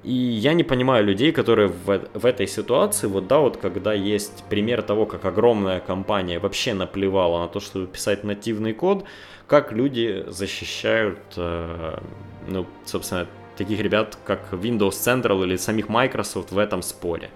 И 0.04 0.14
я 0.14 0.54
не 0.54 0.64
понимаю 0.64 1.06
людей, 1.06 1.32
которые 1.32 1.68
в, 1.68 2.02
в 2.14 2.26
этой 2.26 2.48
ситуации, 2.48 3.06
вот 3.08 3.28
да, 3.28 3.40
вот 3.40 3.58
когда 3.58 3.94
есть 3.94 4.44
пример 4.50 4.82
того, 4.82 5.06
как 5.06 5.26
огромная 5.26 5.80
компания 5.80 6.40
вообще 6.40 6.74
наплевала 6.74 7.42
на 7.44 7.48
то, 7.48 7.60
чтобы 7.60 7.86
писать 7.86 8.24
нативный 8.24 8.74
код, 8.74 9.06
как 9.46 9.72
люди 9.72 10.24
защищают, 10.28 11.20
э, 11.38 12.00
ну, 12.48 12.66
собственно, 12.86 13.28
таких 13.58 13.80
ребят, 13.80 14.18
как 14.26 14.54
Windows 14.54 14.92
Central 14.92 15.44
или 15.44 15.56
самих 15.56 15.88
Microsoft 15.88 16.52
в 16.52 16.58
этом 16.58 16.82
споре. 16.82 17.30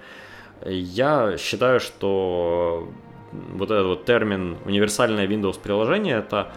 Я 0.66 1.38
считаю, 1.38 1.80
что 1.80 2.90
вот 3.54 3.70
этот 3.70 3.86
вот 3.86 4.06
термин 4.06 4.58
универсальное 4.66 5.28
Windows 5.28 5.60
приложение 5.62 6.18
это 6.18 6.52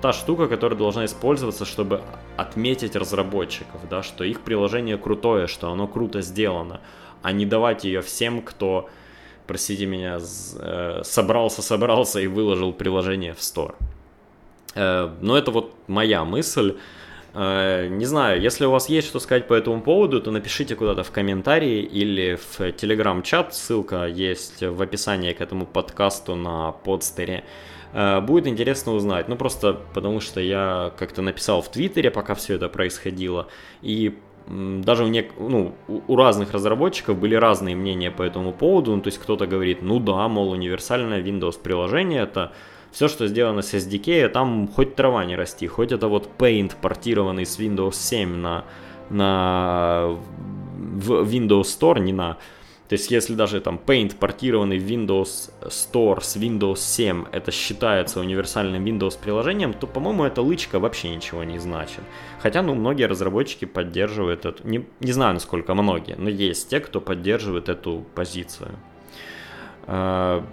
та 0.00 0.12
штука, 0.12 0.48
которая 0.48 0.78
должна 0.78 1.04
использоваться, 1.04 1.64
чтобы 1.64 2.02
отметить 2.36 2.96
разработчиков, 2.96 3.80
да, 3.88 4.02
что 4.02 4.24
их 4.24 4.40
приложение 4.40 4.96
крутое, 4.96 5.46
что 5.46 5.70
оно 5.70 5.86
круто 5.86 6.22
сделано, 6.22 6.80
а 7.22 7.32
не 7.32 7.46
давать 7.46 7.84
ее 7.84 8.00
всем, 8.00 8.40
кто, 8.42 8.88
простите 9.46 9.86
меня, 9.86 10.18
э, 10.18 11.00
собрался, 11.04 11.62
собрался 11.62 12.20
и 12.20 12.26
выложил 12.26 12.72
приложение 12.72 13.34
в 13.34 13.38
Store. 13.38 13.74
Э, 14.74 15.10
но 15.20 15.36
это 15.36 15.50
вот 15.50 15.74
моя 15.86 16.24
мысль. 16.24 16.76
Э, 17.34 17.88
не 17.88 18.06
знаю, 18.06 18.40
если 18.40 18.64
у 18.64 18.70
вас 18.70 18.88
есть 18.88 19.08
что 19.08 19.20
сказать 19.20 19.46
по 19.46 19.54
этому 19.54 19.82
поводу, 19.82 20.20
то 20.20 20.30
напишите 20.30 20.76
куда-то 20.76 21.04
в 21.04 21.10
комментарии 21.10 21.82
или 21.82 22.36
в 22.36 22.72
телеграм-чат, 22.72 23.54
ссылка 23.54 24.06
есть 24.06 24.62
в 24.62 24.80
описании 24.80 25.32
к 25.32 25.40
этому 25.40 25.66
подкасту 25.66 26.36
на 26.36 26.72
подстере. 26.72 27.44
Э, 27.92 28.20
будет 28.20 28.46
интересно 28.46 28.92
узнать. 28.92 29.28
Ну, 29.28 29.36
просто 29.36 29.80
потому 29.94 30.20
что 30.20 30.40
я 30.40 30.92
как-то 30.98 31.22
написал 31.22 31.62
в 31.62 31.70
Твиттере, 31.70 32.10
пока 32.10 32.34
все 32.34 32.54
это 32.54 32.68
происходило, 32.68 33.48
и 33.82 34.18
даже 34.46 35.04
у, 35.04 35.08
нек... 35.08 35.32
ну, 35.38 35.74
у 35.86 36.16
разных 36.16 36.52
разработчиков 36.52 37.16
были 37.18 37.34
разные 37.34 37.76
мнения 37.76 38.10
по 38.10 38.22
этому 38.22 38.52
поводу. 38.52 38.96
Ну, 38.96 39.02
то 39.02 39.08
есть 39.08 39.18
кто-то 39.18 39.46
говорит, 39.46 39.82
ну 39.82 40.00
да, 40.00 40.26
мол, 40.28 40.50
универсальное 40.50 41.22
Windows 41.22 41.60
приложение 41.62 42.22
это 42.22 42.52
все, 42.90 43.06
что 43.06 43.28
сделано 43.28 43.62
с 43.62 43.72
SDK, 43.74 44.28
там 44.28 44.66
хоть 44.66 44.96
трава 44.96 45.24
не 45.24 45.36
расти, 45.36 45.68
хоть 45.68 45.92
это 45.92 46.08
вот 46.08 46.28
Paint, 46.38 46.72
портированный 46.80 47.46
с 47.46 47.60
Windows 47.60 47.94
7 47.94 48.36
на, 48.36 48.64
на 49.10 50.16
в 50.78 51.22
Windows 51.22 51.62
Store, 51.62 52.00
не 52.00 52.12
на 52.12 52.38
то 52.90 52.94
есть, 52.94 53.12
если 53.12 53.36
даже 53.36 53.60
там 53.60 53.78
Paint, 53.86 54.16
портированный 54.16 54.80
в 54.80 54.84
Windows 54.84 55.52
Store 55.62 56.20
с 56.20 56.36
Windows 56.36 56.78
7, 56.78 57.26
это 57.30 57.52
считается 57.52 58.18
универсальным 58.18 58.84
Windows 58.84 59.16
приложением, 59.16 59.74
то, 59.74 59.86
по-моему, 59.86 60.24
эта 60.24 60.42
лычка 60.42 60.80
вообще 60.80 61.14
ничего 61.14 61.44
не 61.44 61.60
значит. 61.60 62.00
Хотя, 62.40 62.62
ну, 62.62 62.74
многие 62.74 63.04
разработчики 63.04 63.64
поддерживают 63.64 64.44
эту, 64.44 64.66
не, 64.66 64.86
не 64.98 65.12
знаю, 65.12 65.34
насколько 65.34 65.72
многие, 65.74 66.16
но 66.16 66.28
есть 66.28 66.68
те, 66.68 66.80
кто 66.80 67.00
поддерживает 67.00 67.68
эту 67.68 68.04
позицию. 68.16 68.70
А, 69.86 70.44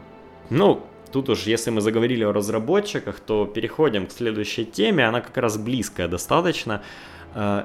ну, 0.51 0.85
тут 1.11 1.29
уж, 1.29 1.47
если 1.47 1.71
мы 1.71 1.81
заговорили 1.81 2.23
о 2.23 2.33
разработчиках, 2.33 3.19
то 3.19 3.47
переходим 3.47 4.05
к 4.05 4.11
следующей 4.11 4.65
теме, 4.65 5.07
она 5.07 5.21
как 5.21 5.37
раз 5.37 5.57
близкая 5.57 6.07
достаточно. 6.07 6.83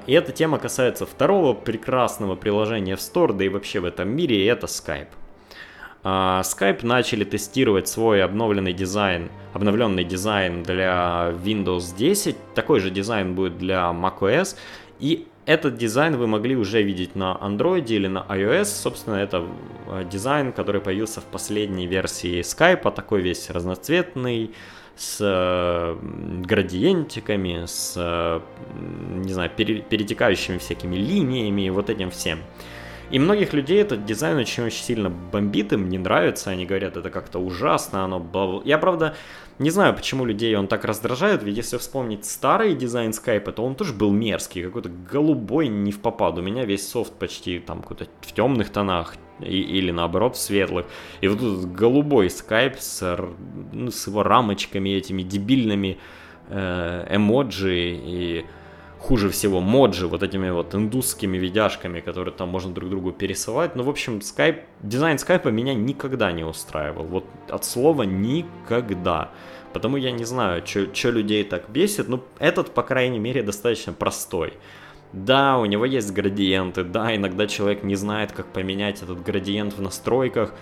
И 0.05 0.13
эта 0.13 0.31
тема 0.31 0.59
касается 0.59 1.05
второго 1.05 1.53
прекрасного 1.53 2.35
приложения 2.35 2.95
в 2.95 2.99
Store, 2.99 3.33
да 3.33 3.43
и 3.45 3.49
вообще 3.49 3.79
в 3.79 3.85
этом 3.85 4.09
мире, 4.09 4.43
и 4.43 4.45
это 4.45 4.67
Skype. 4.67 5.07
а, 6.03 6.41
Skype 6.41 6.85
начали 6.85 7.23
тестировать 7.23 7.87
свой 7.87 8.23
обновленный 8.23 8.73
дизайн, 8.73 9.29
обновленный 9.53 10.03
дизайн 10.03 10.63
для 10.63 11.33
Windows 11.43 11.95
10. 11.97 12.35
Такой 12.55 12.79
же 12.79 12.89
дизайн 12.89 13.35
будет 13.35 13.57
для 13.57 13.91
macOS. 13.91 14.55
И 14.99 15.27
этот 15.45 15.77
дизайн 15.77 16.15
вы 16.15 16.27
могли 16.27 16.55
уже 16.55 16.81
видеть 16.81 17.15
на 17.15 17.37
Android 17.41 17.85
или 17.87 18.07
на 18.07 18.25
iOS. 18.29 18.65
Собственно, 18.65 19.15
это 19.15 19.45
э, 19.87 20.05
дизайн, 20.09 20.53
который 20.53 20.81
появился 20.81 21.21
в 21.21 21.25
последней 21.25 21.87
версии 21.87 22.39
Skype, 22.41 22.89
такой 22.93 23.21
весь 23.21 23.49
разноцветный, 23.49 24.53
с 24.95 25.97
градиентиками, 26.45 27.65
с, 27.65 28.41
не 29.11 29.33
знаю, 29.33 29.49
перетекающими 29.55 30.57
всякими 30.57 30.95
линиями 30.95 31.63
и 31.63 31.69
вот 31.69 31.89
этим 31.89 32.11
всем. 32.11 32.39
И 33.09 33.19
многих 33.19 33.53
людей 33.53 33.79
этот 33.79 34.05
дизайн 34.05 34.37
очень-очень 34.37 34.83
сильно 34.83 35.09
бомбит, 35.09 35.71
им 35.73 35.87
не 35.89 35.99
нравится, 35.99 36.49
они 36.49 36.65
говорят, 36.65 36.97
это 36.97 37.11
как-то 37.11 37.37
ужасно, 37.37 38.03
оно 38.03 38.61
Я, 38.65 38.79
правда, 38.79 39.15
не 39.59 39.69
знаю, 39.69 39.93
почему 39.93 40.25
людей 40.25 40.55
он 40.55 40.67
так 40.67 40.83
раздражает, 40.83 41.43
ведь 41.43 41.57
если 41.57 41.77
вспомнить 41.77 42.25
старый 42.25 42.73
дизайн 42.73 43.13
скайпа, 43.13 43.51
то 43.51 43.63
он 43.63 43.75
тоже 43.75 43.93
был 43.93 44.11
мерзкий, 44.11 44.63
какой-то 44.63 44.89
голубой 44.89 45.67
невпопад. 45.67 46.41
У 46.41 46.43
меня 46.43 46.65
весь 46.65 46.87
софт 46.87 47.13
почти 47.13 47.59
там 47.59 47.81
какой-то 47.81 48.07
в 48.21 48.31
темных 48.31 48.71
тонах, 48.71 49.15
и, 49.39 49.61
или 49.61 49.91
наоборот 49.91 50.35
в 50.35 50.39
светлых. 50.39 50.85
И 51.21 51.27
вот 51.27 51.39
тут 51.39 51.71
голубой 51.71 52.29
скайп 52.29 52.77
с, 52.79 53.17
ну, 53.71 53.91
с 53.91 54.07
его 54.07 54.23
рамочками 54.23 54.89
этими 54.89 55.23
дебильными 55.23 55.97
э, 56.49 57.07
эмоджи 57.09 57.77
и 57.77 58.45
хуже 59.03 59.29
всего 59.29 59.59
моджи, 59.59 60.07
вот 60.07 60.23
этими 60.23 60.49
вот 60.49 60.73
индусскими 60.73 61.37
видяшками, 61.37 61.99
которые 61.99 62.33
там 62.33 62.49
можно 62.49 62.73
друг 62.73 62.89
другу 62.89 63.11
пересылать. 63.11 63.75
Ну, 63.75 63.83
в 63.83 63.89
общем, 63.89 64.21
скайп, 64.21 64.61
дизайн 64.81 65.17
скайпа 65.17 65.49
меня 65.49 65.73
никогда 65.73 66.31
не 66.31 66.45
устраивал. 66.45 67.03
Вот 67.03 67.25
от 67.49 67.65
слова 67.65 68.03
никогда. 68.03 69.31
Потому 69.73 69.97
я 69.97 70.11
не 70.11 70.23
знаю, 70.23 70.65
что 70.65 71.09
людей 71.09 71.43
так 71.43 71.69
бесит. 71.69 72.07
Ну, 72.07 72.23
этот, 72.39 72.73
по 72.73 72.83
крайней 72.83 73.19
мере, 73.19 73.43
достаточно 73.43 73.91
простой. 73.91 74.53
Да, 75.13 75.59
у 75.59 75.65
него 75.65 75.85
есть 75.85 76.11
градиенты, 76.11 76.83
да, 76.83 77.15
иногда 77.15 77.45
человек 77.45 77.83
не 77.83 77.93
знает, 77.93 78.31
как 78.31 78.47
поменять 78.47 79.03
этот 79.03 79.21
градиент 79.21 79.73
в 79.73 79.81
настройках, 79.81 80.53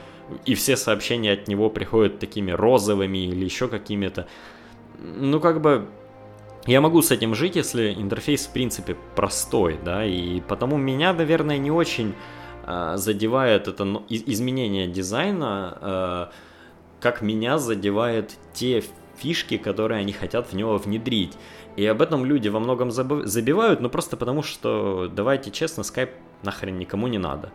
и 0.45 0.55
все 0.55 0.75
сообщения 0.75 1.31
от 1.31 1.47
него 1.47 1.69
приходят 1.69 2.19
такими 2.19 2.51
розовыми 2.51 3.19
или 3.19 3.45
еще 3.45 3.69
какими-то. 3.69 4.27
Ну, 4.99 5.39
как 5.39 5.61
бы, 5.61 5.87
я 6.65 6.81
могу 6.81 7.01
с 7.01 7.11
этим 7.11 7.33
жить, 7.33 7.55
если 7.55 7.93
интерфейс 7.93 8.45
в 8.45 8.51
принципе 8.51 8.97
простой, 9.15 9.79
да, 9.85 10.05
и 10.05 10.41
потому 10.41 10.77
меня, 10.77 11.13
наверное, 11.13 11.57
не 11.57 11.71
очень 11.71 12.13
э, 12.65 12.93
задевает 12.97 13.69
это 13.69 14.03
изменение 14.09 14.87
дизайна, 14.87 15.77
э, 15.81 16.25
как 16.99 17.21
меня 17.21 17.57
задевает 17.57 18.33
те 18.53 18.83
фишки, 19.17 19.57
которые 19.57 20.01
они 20.01 20.13
хотят 20.13 20.47
в 20.47 20.53
него 20.53 20.77
внедрить. 20.77 21.33
И 21.75 21.85
об 21.85 22.01
этом 22.01 22.25
люди 22.25 22.49
во 22.49 22.59
многом 22.59 22.91
забивают, 22.91 23.81
но 23.81 23.89
просто 23.89 24.17
потому, 24.17 24.43
что, 24.43 25.09
давайте 25.13 25.51
честно, 25.51 25.81
Skype 25.81 26.11
нахрен 26.43 26.77
никому 26.77 27.07
не 27.07 27.17
надо. 27.17 27.51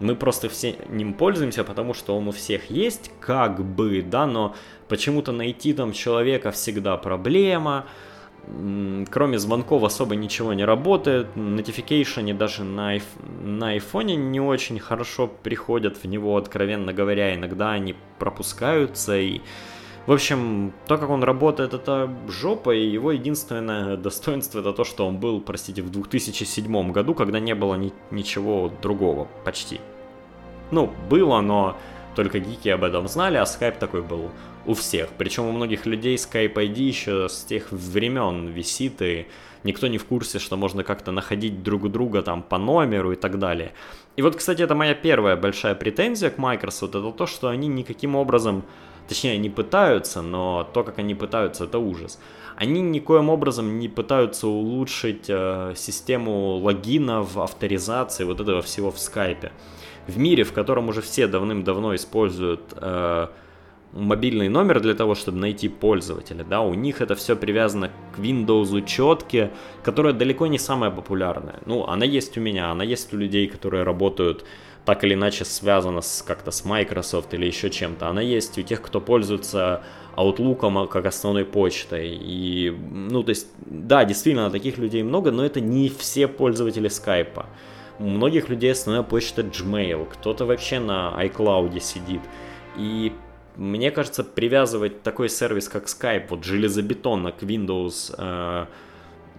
Мы 0.00 0.16
просто 0.16 0.48
все 0.48 0.76
ним 0.88 1.12
пользуемся, 1.14 1.62
потому 1.62 1.94
что 1.94 2.16
он 2.16 2.28
у 2.28 2.32
всех 2.32 2.70
есть, 2.70 3.10
как 3.20 3.62
бы, 3.62 4.02
да, 4.02 4.26
но 4.26 4.54
почему-то 4.88 5.32
найти 5.32 5.74
там 5.74 5.92
человека 5.92 6.50
всегда 6.50 6.96
проблема, 6.96 7.84
кроме 9.10 9.38
звонков 9.38 9.84
особо 9.84 10.16
ничего 10.16 10.54
не 10.54 10.64
работает. 10.64 11.28
Notification 11.36 12.32
даже 12.34 12.64
на, 12.64 12.90
айф... 12.90 13.04
на 13.42 13.70
айфоне 13.70 14.16
не 14.16 14.40
очень 14.40 14.78
хорошо 14.78 15.26
приходят 15.26 15.98
в 16.02 16.06
него, 16.06 16.36
откровенно 16.36 16.92
говоря. 16.92 17.34
Иногда 17.34 17.72
они 17.72 17.94
пропускаются 18.18 19.18
и... 19.18 19.40
В 20.06 20.12
общем, 20.12 20.72
то, 20.86 20.96
как 20.96 21.10
он 21.10 21.22
работает, 21.22 21.74
это 21.74 22.10
жопа, 22.28 22.74
и 22.74 22.86
его 22.86 23.12
единственное 23.12 23.96
достоинство 23.98 24.60
это 24.60 24.72
то, 24.72 24.84
что 24.84 25.06
он 25.06 25.18
был, 25.18 25.40
простите, 25.40 25.82
в 25.82 25.90
2007 25.90 26.92
году, 26.92 27.14
когда 27.14 27.38
не 27.38 27.54
было 27.54 27.74
ни... 27.74 27.92
ничего 28.10 28.72
другого, 28.82 29.28
почти. 29.44 29.80
Ну, 30.70 30.90
было, 31.08 31.40
но 31.40 31.76
только 32.14 32.38
гики 32.38 32.68
об 32.68 32.84
этом 32.84 33.08
знали, 33.08 33.36
а 33.36 33.44
Skype 33.44 33.78
такой 33.78 34.02
был 34.02 34.30
у 34.66 34.74
всех. 34.74 35.08
Причем 35.18 35.46
у 35.46 35.52
многих 35.52 35.86
людей 35.86 36.16
Skype 36.16 36.54
ID 36.54 36.78
еще 36.80 37.28
с 37.28 37.44
тех 37.44 37.70
времен 37.70 38.48
висит, 38.48 39.02
и 39.02 39.26
никто 39.64 39.86
не 39.86 39.98
в 39.98 40.04
курсе, 40.04 40.38
что 40.38 40.56
можно 40.56 40.84
как-то 40.84 41.12
находить 41.12 41.62
друг 41.62 41.90
друга 41.90 42.22
там 42.22 42.42
по 42.42 42.58
номеру 42.58 43.12
и 43.12 43.16
так 43.16 43.38
далее. 43.38 43.72
И 44.16 44.22
вот, 44.22 44.36
кстати, 44.36 44.62
это 44.62 44.74
моя 44.74 44.94
первая 44.94 45.36
большая 45.36 45.74
претензия 45.74 46.30
к 46.30 46.38
Microsoft, 46.38 46.94
это 46.94 47.10
то, 47.12 47.26
что 47.26 47.48
они 47.48 47.68
никаким 47.68 48.16
образом, 48.16 48.64
точнее, 49.10 49.38
не 49.38 49.50
пытаются, 49.50 50.22
но 50.22 50.68
то, 50.72 50.84
как 50.84 51.00
они 51.00 51.16
пытаются, 51.16 51.64
это 51.64 51.80
ужас. 51.80 52.20
Они 52.54 52.80
никоим 52.80 53.28
образом 53.28 53.80
не 53.80 53.88
пытаются 53.88 54.46
улучшить 54.46 55.24
э, 55.28 55.72
систему 55.76 56.58
логинов, 56.58 57.36
авторизации, 57.36 58.24
вот 58.24 58.40
этого 58.40 58.62
всего 58.62 58.92
в 58.92 58.96
Skype. 58.96 59.50
В 60.06 60.16
мире, 60.16 60.44
в 60.44 60.52
котором 60.52 60.88
уже 60.88 61.00
все 61.00 61.26
давным-давно 61.26 61.96
используют 61.96 62.60
э, 62.76 63.26
мобильный 63.92 64.48
номер 64.48 64.80
для 64.80 64.94
того, 64.94 65.16
чтобы 65.16 65.38
найти 65.38 65.68
пользователя, 65.68 66.44
да, 66.44 66.60
у 66.60 66.74
них 66.74 67.00
это 67.00 67.16
все 67.16 67.34
привязано 67.34 67.90
к 68.14 68.20
Windows 68.20 68.72
учетке, 68.72 69.50
которая 69.82 70.12
далеко 70.12 70.46
не 70.46 70.58
самая 70.58 70.92
популярная. 70.92 71.58
Ну, 71.66 71.84
она 71.84 72.04
есть 72.04 72.38
у 72.38 72.40
меня, 72.40 72.70
она 72.70 72.84
есть 72.84 73.12
у 73.12 73.16
людей, 73.16 73.48
которые 73.48 73.82
работают 73.82 74.44
так 74.90 75.04
или 75.04 75.14
иначе 75.14 75.44
связана 75.44 76.00
с, 76.00 76.20
как-то 76.20 76.50
с 76.50 76.64
Microsoft 76.64 77.32
или 77.32 77.46
еще 77.46 77.70
чем-то. 77.70 78.08
Она 78.08 78.22
есть 78.22 78.58
у 78.58 78.62
тех, 78.62 78.82
кто 78.82 79.00
пользуется 79.00 79.82
Outlook 80.16 80.88
как 80.88 81.06
основной 81.06 81.44
почтой. 81.44 82.18
И, 82.20 82.76
ну, 82.90 83.22
то 83.22 83.30
есть, 83.30 83.46
да, 83.60 84.04
действительно, 84.04 84.50
таких 84.50 84.78
людей 84.78 85.04
много, 85.04 85.30
но 85.30 85.44
это 85.44 85.60
не 85.60 85.88
все 85.90 86.26
пользователи 86.26 86.90
Skype. 86.90 87.46
У 88.00 88.02
многих 88.02 88.48
людей 88.48 88.72
основная 88.72 89.04
почта 89.04 89.42
Gmail, 89.42 90.08
кто-то 90.10 90.44
вообще 90.44 90.80
на 90.80 91.14
iCloud 91.24 91.78
сидит. 91.78 92.22
И 92.76 93.12
мне 93.54 93.92
кажется, 93.92 94.24
привязывать 94.24 95.04
такой 95.04 95.28
сервис, 95.28 95.68
как 95.68 95.84
Skype, 95.84 96.26
вот 96.30 96.42
железобетонно 96.42 97.30
к 97.30 97.44
Windows, 97.44 98.12
э, 98.18 98.66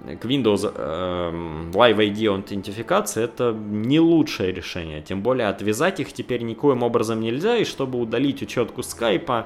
к 0.05 0.25
Windows 0.25 0.71
э, 0.73 1.31
Live 1.73 1.97
ID 1.97 2.27
аутентификации, 2.27 3.23
это 3.23 3.53
не 3.53 3.99
лучшее 3.99 4.51
решение. 4.51 5.01
Тем 5.01 5.21
более 5.21 5.47
отвязать 5.47 5.99
их 5.99 6.11
теперь 6.13 6.41
никоим 6.41 6.83
образом 6.83 7.21
нельзя, 7.21 7.57
и 7.57 7.65
чтобы 7.65 7.99
удалить 7.99 8.41
учетку 8.41 8.81
Skype, 8.81 9.45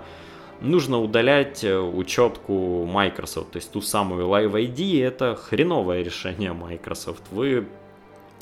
нужно 0.61 0.99
удалять 0.99 1.63
э, 1.63 1.77
учетку 1.77 2.85
Microsoft, 2.85 3.51
то 3.51 3.57
есть 3.57 3.71
ту 3.71 3.81
самую 3.81 4.27
Live 4.27 4.53
ID, 4.53 5.03
это 5.03 5.35
хреновое 5.35 6.01
решение 6.01 6.53
Microsoft. 6.53 7.23
Вы, 7.31 7.67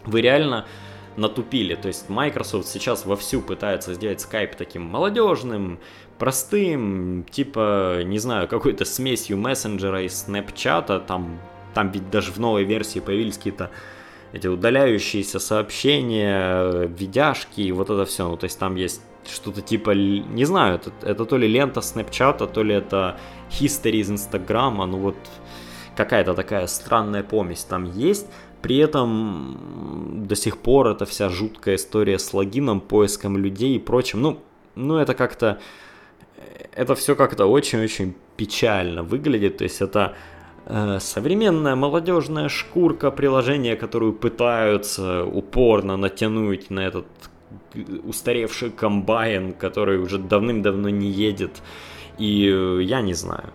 вы 0.06 0.22
реально 0.22 0.66
натупили. 1.16 1.76
То 1.76 1.88
есть 1.88 2.10
Microsoft 2.10 2.68
сейчас 2.68 3.06
вовсю 3.06 3.42
пытается 3.42 3.94
сделать 3.94 4.26
Skype 4.28 4.56
таким 4.58 4.84
молодежным, 4.84 5.80
простым, 6.18 7.26
типа, 7.30 8.02
не 8.04 8.20
знаю, 8.20 8.48
какой-то 8.48 8.86
смесью 8.86 9.38
мессенджера 9.38 10.04
и 10.04 10.10
снэпчата, 10.10 11.00
там, 11.00 11.40
там 11.74 11.92
ведь 11.92 12.10
даже 12.10 12.32
в 12.32 12.40
новой 12.40 12.64
версии 12.64 13.00
появились 13.00 13.38
какие-то 13.38 13.70
эти 14.32 14.48
удаляющиеся 14.48 15.40
сообщения, 15.40 16.88
видяшки 16.88 17.62
и 17.62 17.72
вот 17.72 17.90
это 17.90 18.06
все. 18.06 18.28
Ну, 18.28 18.38
то 18.38 18.46
есть 18.46 18.58
там 18.58 18.76
есть 18.76 19.02
что-то 19.32 19.62
типа, 19.62 19.92
не 19.92 20.46
знаю, 20.46 20.76
это, 20.76 20.92
это 21.04 21.26
то 21.26 21.38
ли 21.38 21.48
лента 21.48 21.82
снэпчата, 21.82 22.48
то 22.48 22.64
ли 22.64 22.74
это 22.74 23.18
history 23.50 23.98
из 23.98 24.10
инстаграма, 24.10 24.86
ну 24.86 24.98
вот 24.98 25.16
какая-то 25.96 26.34
такая 26.34 26.68
странная 26.68 27.24
помесь 27.24 27.64
там 27.64 27.86
есть. 27.92 28.28
При 28.62 28.78
этом 28.78 30.26
до 30.26 30.36
сих 30.36 30.58
пор 30.58 30.88
эта 30.88 31.06
вся 31.06 31.30
жуткая 31.30 31.76
история 31.76 32.18
с 32.18 32.34
логином, 32.34 32.80
поиском 32.82 33.38
людей 33.38 33.76
и 33.76 33.80
прочим, 33.80 34.22
ну, 34.22 34.40
ну 34.76 34.98
это 34.98 35.14
как-то 35.14 35.60
это 36.76 36.96
все 36.96 37.16
как-то 37.16 37.46
очень-очень 37.46 38.16
печально 38.38 39.04
выглядит. 39.04 39.58
То 39.58 39.64
есть 39.64 39.82
это 39.82 40.00
э, 40.10 40.33
современная 40.66 41.76
молодежная 41.76 42.50
шкурка 42.50 43.12
приложения, 43.12 43.76
которую 43.76 44.14
пытаются 44.14 45.26
упорно 45.26 45.98
натянуть 45.98 46.70
на 46.70 46.82
этот 46.82 47.06
устаревший 48.04 48.72
комбайн, 48.72 49.54
который 49.54 50.00
уже 50.00 50.18
давным-давно 50.18 50.90
не 50.90 51.10
едет. 51.10 51.62
И 52.18 52.48
э, 52.48 52.82
я 52.84 53.02
не 53.02 53.14
знаю. 53.14 53.52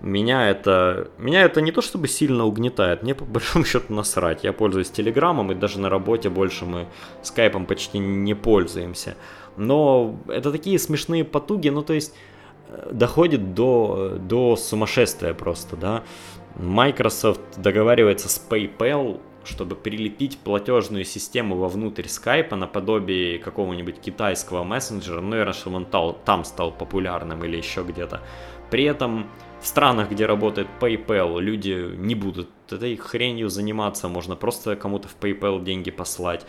Меня 0.00 0.48
это, 0.48 1.10
меня 1.18 1.42
это 1.42 1.60
не 1.60 1.72
то 1.72 1.82
чтобы 1.82 2.06
сильно 2.06 2.44
угнетает, 2.44 3.02
мне 3.02 3.14
по 3.14 3.24
большому 3.34 3.64
счету 3.64 3.92
насрать. 3.92 4.44
Я 4.44 4.52
пользуюсь 4.52 4.90
Телеграмом, 4.90 5.52
и 5.52 5.54
даже 5.54 5.80
на 5.80 5.88
работе 5.88 6.30
больше 6.30 6.64
мы 6.64 6.86
скайпом 7.22 7.66
почти 7.66 7.98
не 7.98 8.34
пользуемся. 8.34 9.16
Но 9.56 10.18
это 10.28 10.52
такие 10.52 10.78
смешные 10.78 11.24
потуги, 11.24 11.68
ну 11.68 11.82
то 11.82 11.92
есть 11.92 12.14
доходит 12.90 13.54
до, 13.54 14.18
до 14.20 14.56
сумасшествия 14.56 15.34
просто, 15.34 15.76
да. 15.76 16.02
Microsoft 16.56 17.40
договаривается 17.56 18.28
с 18.28 18.44
PayPal, 18.48 19.20
чтобы 19.44 19.76
прилепить 19.76 20.38
платежную 20.38 21.04
систему 21.04 21.56
вовнутрь 21.56 22.06
скайпа 22.06 22.56
наподобие 22.56 23.38
какого-нибудь 23.38 24.00
китайского 24.00 24.64
мессенджера, 24.64 25.20
ну, 25.20 25.28
наверное, 25.28 25.54
чтобы 25.54 25.76
он 25.76 25.86
там 26.24 26.44
стал 26.44 26.72
популярным 26.72 27.44
или 27.44 27.56
еще 27.56 27.82
где-то. 27.82 28.20
При 28.70 28.84
этом 28.84 29.30
в 29.62 29.66
странах, 29.66 30.10
где 30.10 30.26
работает 30.26 30.68
PayPal, 30.80 31.40
люди 31.40 31.94
не 31.96 32.14
будут 32.14 32.50
этой 32.70 32.96
хренью 32.96 33.48
заниматься, 33.48 34.08
можно 34.08 34.36
просто 34.36 34.76
кому-то 34.76 35.08
в 35.08 35.16
PayPal 35.18 35.64
деньги 35.64 35.90
послать. 35.90 36.44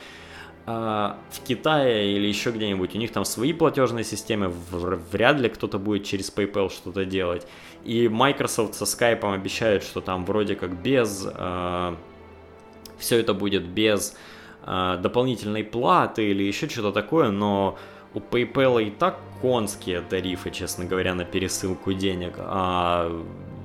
А 0.66 1.18
в 1.32 1.40
Китае 1.48 2.16
или 2.16 2.28
еще 2.28 2.52
где-нибудь 2.52 2.94
у 2.94 2.98
них 3.00 3.12
там 3.12 3.26
свои 3.26 3.54
платежные 3.54 4.04
системы, 4.04 4.54
вряд 5.12 5.40
ли 5.40 5.50
кто-то 5.50 5.80
будет 5.80 6.04
через 6.04 6.32
PayPal 6.32 6.70
что-то 6.70 7.06
делать. 7.06 7.48
И 7.86 8.08
Microsoft 8.08 8.76
со 8.76 8.84
Skype 8.84 9.34
обещают, 9.34 9.84
что 9.84 10.02
там 10.02 10.26
вроде 10.26 10.56
как 10.56 10.82
без... 10.82 11.28
Э, 11.34 11.96
все 12.98 13.20
это 13.20 13.34
будет 13.34 13.64
без 13.64 14.16
э, 14.66 14.98
дополнительной 15.02 15.64
платы 15.64 16.30
или 16.30 16.44
еще 16.44 16.68
что-то 16.68 16.92
такое, 16.92 17.32
но 17.32 17.78
у 18.14 18.20
PayPal 18.20 18.84
и 18.84 18.92
так 18.92 19.20
конские 19.42 20.02
тарифы, 20.02 20.52
честно 20.52 20.86
говоря, 20.86 21.16
на 21.16 21.24
пересылку 21.24 21.94
денег. 21.94 22.36
А, 22.38 23.10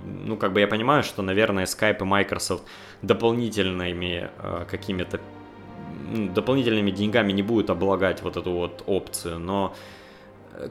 ну, 0.05 0.37
как 0.37 0.53
бы 0.53 0.61
я 0.61 0.69
понимаю, 0.69 1.03
что, 1.03 1.23
наверное, 1.23 1.65
Skype 1.65 2.01
и 2.01 2.05
Microsoft 2.05 2.65
дополнительными 3.03 4.31
э, 4.39 4.65
какими-то 4.71 5.21
дополнительными 6.35 6.91
деньгами 6.91 7.33
не 7.33 7.43
будут 7.43 7.71
облагать 7.71 8.23
вот 8.23 8.37
эту 8.37 8.53
вот 8.53 8.83
опцию, 8.87 9.39
но 9.39 9.75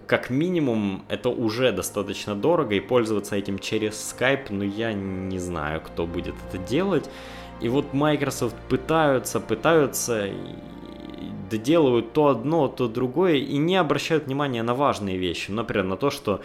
как 0.08 0.30
минимум 0.30 1.06
это 1.10 1.30
уже 1.30 1.72
достаточно 1.72 2.36
дорого, 2.36 2.76
и 2.76 2.80
пользоваться 2.80 3.36
этим 3.36 3.60
через 3.60 3.94
Skype, 3.94 4.48
ну 4.50 4.64
я 4.64 4.94
не 4.94 5.40
знаю, 5.40 5.82
кто 5.82 6.06
будет 6.06 6.36
это 6.50 6.58
делать. 6.58 7.10
И 7.62 7.70
вот 7.70 7.94
Microsoft 7.94 8.56
пытаются, 8.70 9.40
пытаются, 9.40 10.30
доделывают 11.50 12.14
то 12.14 12.28
одно, 12.28 12.68
то 12.68 12.88
другое, 12.88 13.36
и 13.36 13.58
не 13.58 13.76
обращают 13.76 14.26
внимания 14.26 14.64
на 14.64 14.74
важные 14.74 15.18
вещи. 15.18 15.52
Например, 15.52 15.86
на 15.86 15.98
то, 15.98 16.10
что 16.10 16.42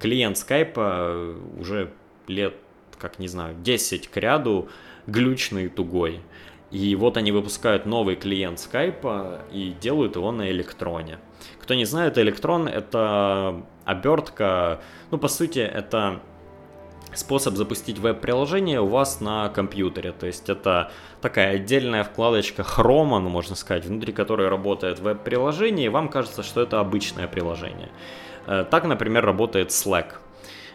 клиент 0.00 0.36
Skype 0.36 1.60
уже 1.60 1.90
лет, 2.28 2.54
как 2.98 3.18
не 3.18 3.28
знаю, 3.28 3.56
10 3.62 4.08
к 4.08 4.16
ряду 4.16 4.68
глючный 5.06 5.66
и 5.66 5.68
тугой. 5.68 6.20
И 6.74 6.96
вот 6.96 7.16
они 7.16 7.30
выпускают 7.30 7.86
новый 7.86 8.16
клиент 8.16 8.58
Skype 8.58 9.42
и 9.52 9.76
делают 9.80 10.16
его 10.16 10.32
на 10.32 10.50
электроне. 10.50 11.20
Кто 11.62 11.74
не 11.74 11.84
знает, 11.84 12.18
электрон 12.18 12.66
это 12.66 13.62
обертка, 13.84 14.80
ну 15.12 15.18
по 15.18 15.28
сути 15.28 15.60
это 15.60 16.20
способ 17.14 17.54
запустить 17.54 18.00
веб-приложение 18.00 18.80
у 18.80 18.88
вас 18.88 19.20
на 19.20 19.50
компьютере. 19.50 20.10
То 20.10 20.26
есть 20.26 20.48
это 20.48 20.90
такая 21.20 21.54
отдельная 21.54 22.02
вкладочка 22.02 22.64
хрома, 22.64 23.20
ну 23.20 23.28
можно 23.28 23.54
сказать, 23.54 23.84
внутри 23.84 24.12
которой 24.12 24.48
работает 24.48 24.98
веб-приложение, 24.98 25.86
и 25.86 25.90
вам 25.90 26.08
кажется, 26.08 26.42
что 26.42 26.60
это 26.60 26.80
обычное 26.80 27.28
приложение. 27.28 27.90
Э, 28.48 28.64
так, 28.68 28.84
например, 28.84 29.24
работает 29.24 29.68
Slack 29.68 30.14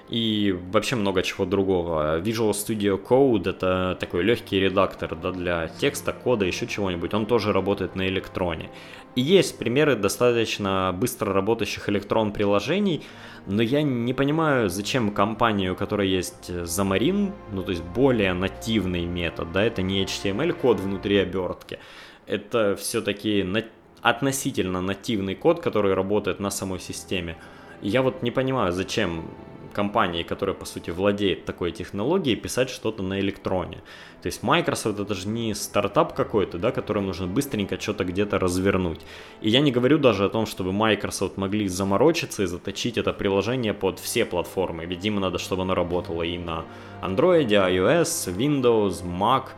и 0.09 0.57
вообще 0.71 0.95
много 0.95 1.21
чего 1.21 1.45
другого. 1.45 2.19
Visual 2.19 2.51
Studio 2.51 2.99
Code 3.01 3.49
это 3.49 3.95
такой 3.99 4.23
легкий 4.23 4.59
редактор 4.59 5.15
да, 5.15 5.31
для 5.31 5.67
текста, 5.67 6.13
кода, 6.13 6.45
еще 6.45 6.65
чего-нибудь. 6.65 7.13
Он 7.13 7.27
тоже 7.27 7.53
работает 7.53 7.95
на 7.95 8.07
электроне. 8.07 8.71
И 9.15 9.21
есть 9.21 9.59
примеры 9.59 9.95
достаточно 9.95 10.95
быстро 10.97 11.31
работающих 11.31 11.89
электрон 11.89 12.31
приложений, 12.31 13.03
но 13.45 13.61
я 13.61 13.83
не 13.83 14.13
понимаю, 14.13 14.69
зачем 14.69 15.11
компании, 15.11 15.69
у 15.69 15.75
которой 15.75 16.09
есть 16.09 16.49
Xamarin, 16.49 17.31
ну 17.51 17.63
то 17.63 17.71
есть 17.71 17.83
более 17.83 18.33
нативный 18.33 19.05
метод, 19.05 19.51
да, 19.51 19.63
это 19.63 19.81
не 19.83 20.03
HTML 20.03 20.53
код 20.53 20.79
внутри 20.79 21.17
обертки, 21.17 21.79
это 22.25 22.75
все-таки 22.75 23.43
на... 23.43 23.63
относительно 24.01 24.81
нативный 24.81 25.35
код, 25.35 25.59
который 25.61 25.93
работает 25.93 26.39
на 26.39 26.49
самой 26.49 26.79
системе. 26.79 27.37
Я 27.81 28.01
вот 28.01 28.23
не 28.23 28.31
понимаю, 28.31 28.71
зачем 28.71 29.25
компании, 29.71 30.23
которая, 30.23 30.55
по 30.55 30.65
сути, 30.65 30.89
владеет 30.91 31.45
такой 31.45 31.71
технологией, 31.71 32.36
писать 32.36 32.69
что-то 32.69 33.03
на 33.03 33.19
электроне. 33.19 33.77
То 34.21 34.27
есть 34.27 34.43
Microsoft 34.43 34.99
это 34.99 35.13
же 35.13 35.27
не 35.27 35.53
стартап 35.53 36.13
какой-то, 36.13 36.58
да, 36.58 36.71
которым 36.71 37.05
нужно 37.05 37.27
быстренько 37.27 37.79
что-то 37.79 38.03
где-то 38.03 38.38
развернуть. 38.39 39.01
И 39.41 39.49
я 39.49 39.62
не 39.62 39.71
говорю 39.71 39.97
даже 39.97 40.25
о 40.25 40.29
том, 40.29 40.45
чтобы 40.45 40.71
Microsoft 40.73 41.38
могли 41.38 41.67
заморочиться 41.67 42.43
и 42.43 42.45
заточить 42.45 42.97
это 42.97 43.13
приложение 43.13 43.73
под 43.73 43.99
все 43.99 44.25
платформы. 44.25 44.86
Ведь 44.86 45.05
им 45.05 45.19
надо, 45.19 45.38
чтобы 45.38 45.62
оно 45.62 45.75
работало 45.75 46.23
и 46.23 46.38
на 46.38 46.65
Android, 47.01 47.47
iOS, 47.47 48.36
Windows, 48.36 49.03
Mac. 49.03 49.49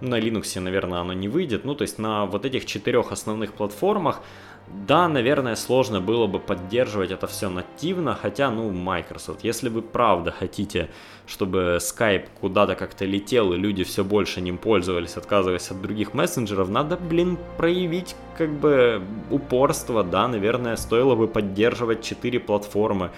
На 0.00 0.18
Linux, 0.18 0.60
наверное, 0.60 1.00
оно 1.00 1.12
не 1.12 1.28
выйдет. 1.28 1.64
Ну, 1.64 1.74
то 1.74 1.82
есть 1.82 1.98
на 1.98 2.26
вот 2.26 2.44
этих 2.44 2.66
четырех 2.66 3.12
основных 3.12 3.52
платформах 3.52 4.22
да, 4.70 5.08
наверное, 5.08 5.56
сложно 5.56 6.00
было 6.00 6.26
бы 6.26 6.38
поддерживать 6.38 7.10
это 7.10 7.26
все 7.26 7.48
нативно, 7.48 8.14
хотя, 8.14 8.50
ну, 8.50 8.70
Microsoft, 8.70 9.42
если 9.42 9.68
вы 9.68 9.82
правда 9.82 10.30
хотите, 10.30 10.90
чтобы 11.26 11.78
Skype 11.80 12.26
куда-то 12.40 12.74
как-то 12.74 13.04
летел 13.04 13.52
и 13.52 13.56
люди 13.56 13.84
все 13.84 14.04
больше 14.04 14.40
ним 14.40 14.58
пользовались, 14.58 15.16
отказываясь 15.16 15.70
от 15.70 15.80
других 15.80 16.14
мессенджеров, 16.14 16.68
надо, 16.68 16.96
блин, 16.96 17.38
проявить 17.56 18.14
как 18.36 18.50
бы 18.50 19.02
упорство, 19.30 20.04
да, 20.04 20.28
наверное, 20.28 20.76
стоило 20.76 21.14
бы 21.14 21.28
поддерживать 21.28 22.02
4 22.02 22.38
платформы. 22.40 23.10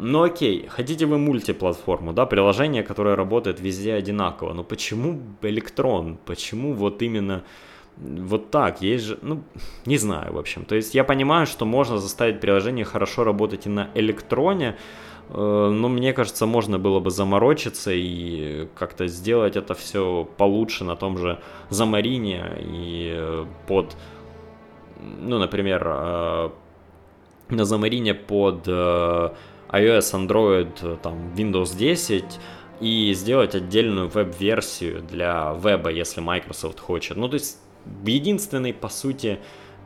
Ну 0.00 0.22
окей, 0.22 0.66
хотите 0.68 1.06
вы 1.06 1.18
мультиплатформу, 1.18 2.12
да, 2.12 2.24
приложение, 2.24 2.84
которое 2.84 3.16
работает 3.16 3.60
везде 3.60 3.94
одинаково, 3.94 4.52
но 4.52 4.62
почему 4.62 5.20
электрон, 5.42 6.18
почему 6.24 6.72
вот 6.72 7.02
именно 7.02 7.42
вот 7.96 8.50
так, 8.52 8.80
есть 8.80 9.04
же, 9.04 9.18
ну, 9.22 9.42
не 9.86 9.98
знаю, 9.98 10.34
в 10.34 10.38
общем. 10.38 10.64
То 10.64 10.76
есть 10.76 10.94
я 10.94 11.02
понимаю, 11.02 11.46
что 11.46 11.66
можно 11.66 11.98
заставить 11.98 12.40
приложение 12.40 12.84
хорошо 12.84 13.24
работать 13.24 13.66
и 13.66 13.68
на 13.68 13.90
электроне, 13.94 14.76
э, 15.30 15.70
но 15.74 15.88
мне 15.88 16.12
кажется, 16.12 16.46
можно 16.46 16.78
было 16.78 17.00
бы 17.00 17.10
заморочиться 17.10 17.90
и 17.92 18.68
как-то 18.76 19.08
сделать 19.08 19.56
это 19.56 19.74
все 19.74 20.28
получше 20.36 20.84
на 20.84 20.94
том 20.94 21.18
же 21.18 21.40
Замарине 21.70 22.44
и 22.60 23.12
э, 23.16 23.46
под, 23.66 23.96
ну, 25.00 25.38
например, 25.38 25.82
э, 25.84 26.50
на 27.48 27.64
Замарине 27.64 28.14
под 28.14 28.68
iOS, 29.70 30.14
Android, 30.14 30.98
там, 30.98 31.32
Windows 31.34 31.76
10, 31.76 32.24
и 32.80 33.12
сделать 33.14 33.54
отдельную 33.54 34.08
веб-версию 34.08 35.02
для 35.02 35.56
веба, 35.62 35.90
если 35.90 36.20
Microsoft 36.20 36.80
хочет. 36.80 37.16
Ну, 37.16 37.28
то 37.28 37.34
есть 37.34 37.58
единственной, 38.04 38.72
по 38.72 38.88
сути, 38.88 39.40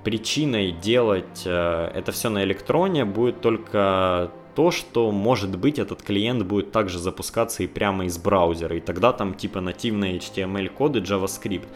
причиной 0.05 0.73
делать 0.73 1.42
э, 1.45 1.90
это 1.95 2.12
все 2.12 2.29
на 2.29 2.45
электроне 2.45 3.05
будет 3.05 3.40
только 3.40 4.31
то, 4.55 4.71
что, 4.71 5.11
может 5.11 5.57
быть, 5.57 5.79
этот 5.79 6.03
клиент 6.03 6.42
будет 6.42 6.73
также 6.73 6.99
запускаться 6.99 7.62
и 7.62 7.66
прямо 7.66 8.05
из 8.05 8.18
браузера, 8.18 8.77
и 8.77 8.81
тогда 8.81 9.12
там 9.12 9.35
типа 9.35 9.61
нативные 9.61 10.18
HTML-коды, 10.18 11.01
JavaScript. 11.01 11.68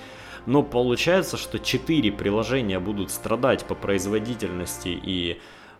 Но 0.44 0.62
получается, 0.62 1.36
что 1.36 1.58
4 1.58 2.12
приложения 2.12 2.78
будут 2.78 3.10
страдать 3.10 3.64
по 3.64 3.74
производительности 3.74 4.88
и, 4.88 5.32
э, 5.32 5.36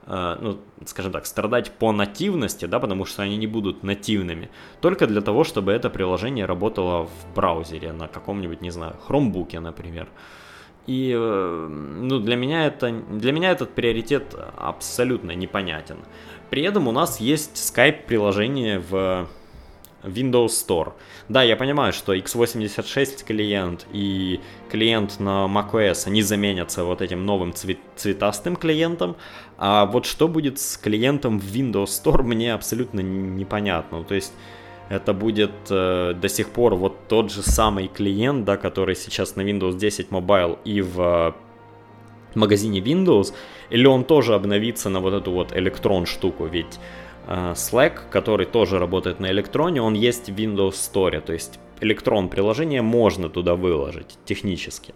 ну, 0.07 0.59
скажем 0.85 1.13
так, 1.13 1.27
страдать 1.27 1.73
по 1.73 1.93
нативности, 1.93 2.67
да, 2.67 2.79
потому 2.79 3.05
что 3.05 3.23
они 3.23 3.37
не 3.37 3.47
будут 3.47 3.83
нативными, 3.83 4.51
только 4.81 5.07
для 5.07 5.21
того, 5.21 5.43
чтобы 5.43 5.73
это 5.73 5.91
приложение 5.91 6.45
работало 6.45 7.07
в 7.07 7.35
браузере 7.35 7.93
на 7.93 8.07
каком-нибудь, 8.07 8.61
не 8.61 8.71
знаю, 8.71 8.97
хромбуке, 9.07 9.61
например. 9.61 10.09
И 10.87 11.13
э, 11.13 11.69
ну, 11.69 12.21
для, 12.21 12.37
меня 12.37 12.67
это, 12.67 12.93
для 12.93 13.33
меня 13.33 13.51
этот 13.51 13.71
приоритет 13.75 14.37
абсолютно 14.57 15.33
непонятен. 15.33 15.99
При 16.51 16.63
этом 16.63 16.87
у 16.87 16.93
нас 16.93 17.21
есть 17.21 17.57
Skype 17.57 18.07
приложение 18.07 18.79
в 18.79 19.27
Windows 20.03 20.49
Store. 20.49 20.93
Да, 21.29 21.43
я 21.43 21.57
понимаю, 21.57 21.93
что 21.93 22.15
x86 22.15 23.25
клиент 23.25 23.87
и 23.93 24.41
клиент 24.71 25.19
на 25.21 25.47
macOS, 25.47 26.07
они 26.07 26.23
заменятся 26.23 26.85
вот 26.85 27.03
этим 27.03 27.25
новым 27.25 27.53
цвет, 27.53 27.79
цветастым 27.97 28.57
клиентом, 28.57 29.17
а 29.59 29.87
вот 29.87 30.07
что 30.07 30.29
будет 30.29 30.59
с 30.59 30.77
клиентом 30.77 31.39
в 31.39 31.45
Windows 31.45 31.87
Store, 31.87 32.23
мне 32.25 32.55
абсолютно 32.55 33.01
непонятно. 33.01 34.05
То 34.05 34.15
есть 34.15 34.33
это 34.89 35.13
будет 35.13 35.53
э, 35.71 36.15
до 36.15 36.29
сих 36.29 36.51
пор 36.51 36.75
вот 36.75 37.09
тот 37.09 37.33
же 37.33 37.43
самый 37.43 37.89
клиент, 37.89 38.45
да, 38.45 38.57
который 38.57 38.95
сейчас 38.95 39.37
на 39.37 39.43
Windows 39.43 39.77
10 39.77 40.11
Mobile 40.11 40.59
и 40.65 40.81
в 40.81 41.01
э, 41.01 41.33
магазине 42.37 42.81
Windows, 42.81 43.35
или 43.71 43.87
он 43.87 44.05
тоже 44.05 44.35
обновится 44.35 44.89
на 44.89 45.01
вот 45.01 45.15
эту 45.15 45.33
вот 45.33 45.57
электрон 45.57 46.07
штуку, 46.07 46.47
ведь 46.47 46.79
Slack, 47.27 48.09
который 48.11 48.47
тоже 48.47 48.79
работает 48.79 49.21
на 49.21 49.31
электроне, 49.31 49.83
он 49.83 49.95
есть 49.95 50.31
в 50.31 50.35
Windows 50.35 50.73
Store, 50.73 51.21
то 51.21 51.33
есть 51.33 51.59
электрон 51.81 52.29
приложение 52.29 52.83
можно 52.83 53.29
туда 53.29 53.55
выложить 53.55 54.19
технически. 54.25 54.95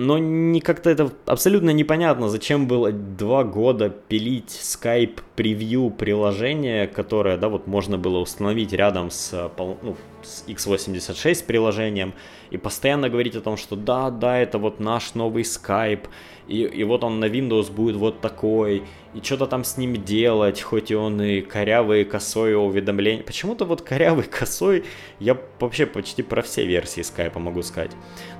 Но 0.00 0.16
не 0.18 0.60
как-то 0.60 0.88
это 0.88 1.12
абсолютно 1.26 1.70
непонятно, 1.70 2.28
зачем 2.30 2.66
было 2.66 2.90
два 2.90 3.44
года 3.44 3.90
пилить 3.90 4.50
Skype 4.50 5.20
превью 5.36 5.90
приложение, 5.90 6.86
которое, 6.86 7.36
да, 7.36 7.48
вот 7.48 7.66
можно 7.66 7.98
было 7.98 8.18
установить 8.18 8.72
рядом 8.72 9.10
с, 9.10 9.50
ну, 9.58 9.96
с 10.22 10.44
x86 10.46 11.44
приложением 11.44 12.14
и 12.50 12.56
постоянно 12.56 13.10
говорить 13.10 13.36
о 13.36 13.42
том, 13.42 13.58
что 13.58 13.76
да, 13.76 14.10
да, 14.10 14.38
это 14.38 14.58
вот 14.58 14.80
наш 14.80 15.14
новый 15.14 15.42
Skype, 15.42 16.08
и, 16.48 16.62
и 16.62 16.84
вот 16.84 17.04
он 17.04 17.20
на 17.20 17.26
Windows 17.26 17.70
будет 17.70 17.96
вот 17.96 18.20
такой, 18.20 18.84
и 19.14 19.20
что-то 19.22 19.46
там 19.46 19.64
с 19.64 19.76
ним 19.76 20.02
делать, 20.02 20.62
хоть 20.62 20.90
и 20.90 20.94
он 20.94 21.20
и 21.20 21.42
корявый, 21.42 22.02
и 22.02 22.04
косой 22.04 22.54
уведомления. 22.54 23.22
Почему-то 23.22 23.66
вот 23.66 23.82
корявый, 23.82 24.24
косой, 24.24 24.84
я 25.18 25.36
вообще 25.58 25.84
почти 25.84 26.22
про 26.22 26.42
все 26.42 26.64
версии 26.64 27.02
Skype 27.02 27.38
могу 27.38 27.62
сказать. 27.62 27.92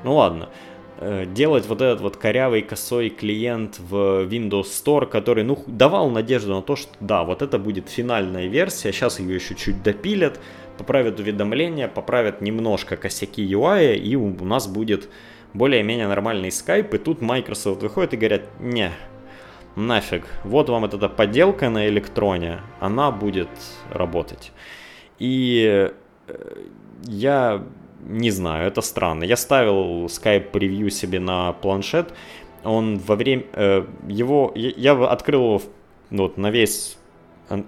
Ну 0.04 0.14
ладно. 0.14 0.48
Э, 1.02 1.24
делать 1.24 1.66
вот 1.66 1.80
этот 1.80 2.02
вот 2.02 2.18
корявый 2.18 2.60
косой 2.60 3.08
клиент 3.08 3.78
в 3.78 4.26
Windows 4.26 4.64
Store, 4.64 5.06
который, 5.06 5.44
ну, 5.44 5.58
давал 5.66 6.10
надежду 6.10 6.54
на 6.54 6.60
то, 6.60 6.76
что 6.76 6.90
да, 7.00 7.24
вот 7.24 7.40
это 7.40 7.58
будет 7.58 7.88
финальная 7.88 8.48
версия, 8.48 8.92
сейчас 8.92 9.18
ее 9.18 9.36
еще 9.36 9.54
чуть 9.54 9.82
допилят, 9.82 10.38
поправят 10.76 11.18
уведомления, 11.18 11.88
поправят 11.88 12.42
немножко 12.42 12.98
косяки 12.98 13.42
UI, 13.42 13.96
и 13.96 14.14
у 14.14 14.44
нас 14.44 14.68
будет 14.68 15.08
более-менее 15.54 16.06
нормальный 16.06 16.50
Skype, 16.50 16.94
и 16.94 16.98
тут 16.98 17.22
Microsoft 17.22 17.80
выходит 17.80 18.12
и 18.12 18.16
говорят, 18.18 18.42
не, 18.60 18.90
нафиг, 19.76 20.26
вот 20.44 20.68
вам 20.68 20.84
эта 20.84 21.08
подделка 21.08 21.70
на 21.70 21.88
электроне, 21.88 22.60
она 22.78 23.10
будет 23.10 23.48
работать. 23.90 24.52
И 25.18 25.90
э, 26.26 26.64
я 27.04 27.64
не 28.06 28.30
знаю, 28.30 28.66
это 28.68 28.80
странно. 28.80 29.24
Я 29.24 29.36
ставил 29.36 30.06
Skype 30.06 30.50
превью 30.50 30.90
себе 30.90 31.20
на 31.20 31.52
планшет. 31.52 32.12
Он 32.64 32.98
во 32.98 33.16
время 33.16 33.44
э, 33.52 33.86
его 34.08 34.52
я, 34.54 34.92
открыл 34.92 35.42
его 35.44 35.62
ну, 36.10 36.24
вот, 36.24 36.36
на 36.36 36.50
весь 36.50 36.98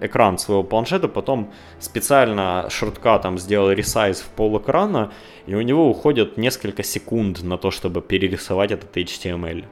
экран 0.01 0.37
своего 0.37 0.63
планшета, 0.63 1.07
потом 1.07 1.51
специально 1.79 2.67
шорткатом 2.69 3.37
сделал 3.37 3.71
ресайз 3.71 4.21
в 4.21 4.27
пол 4.29 4.57
экрана, 4.57 5.11
и 5.45 5.55
у 5.55 5.61
него 5.61 5.89
уходит 5.89 6.37
несколько 6.37 6.83
секунд 6.83 7.43
на 7.43 7.57
то, 7.57 7.71
чтобы 7.71 8.01
перерисовать 8.01 8.71
этот 8.71 8.95
HTML 8.95 9.65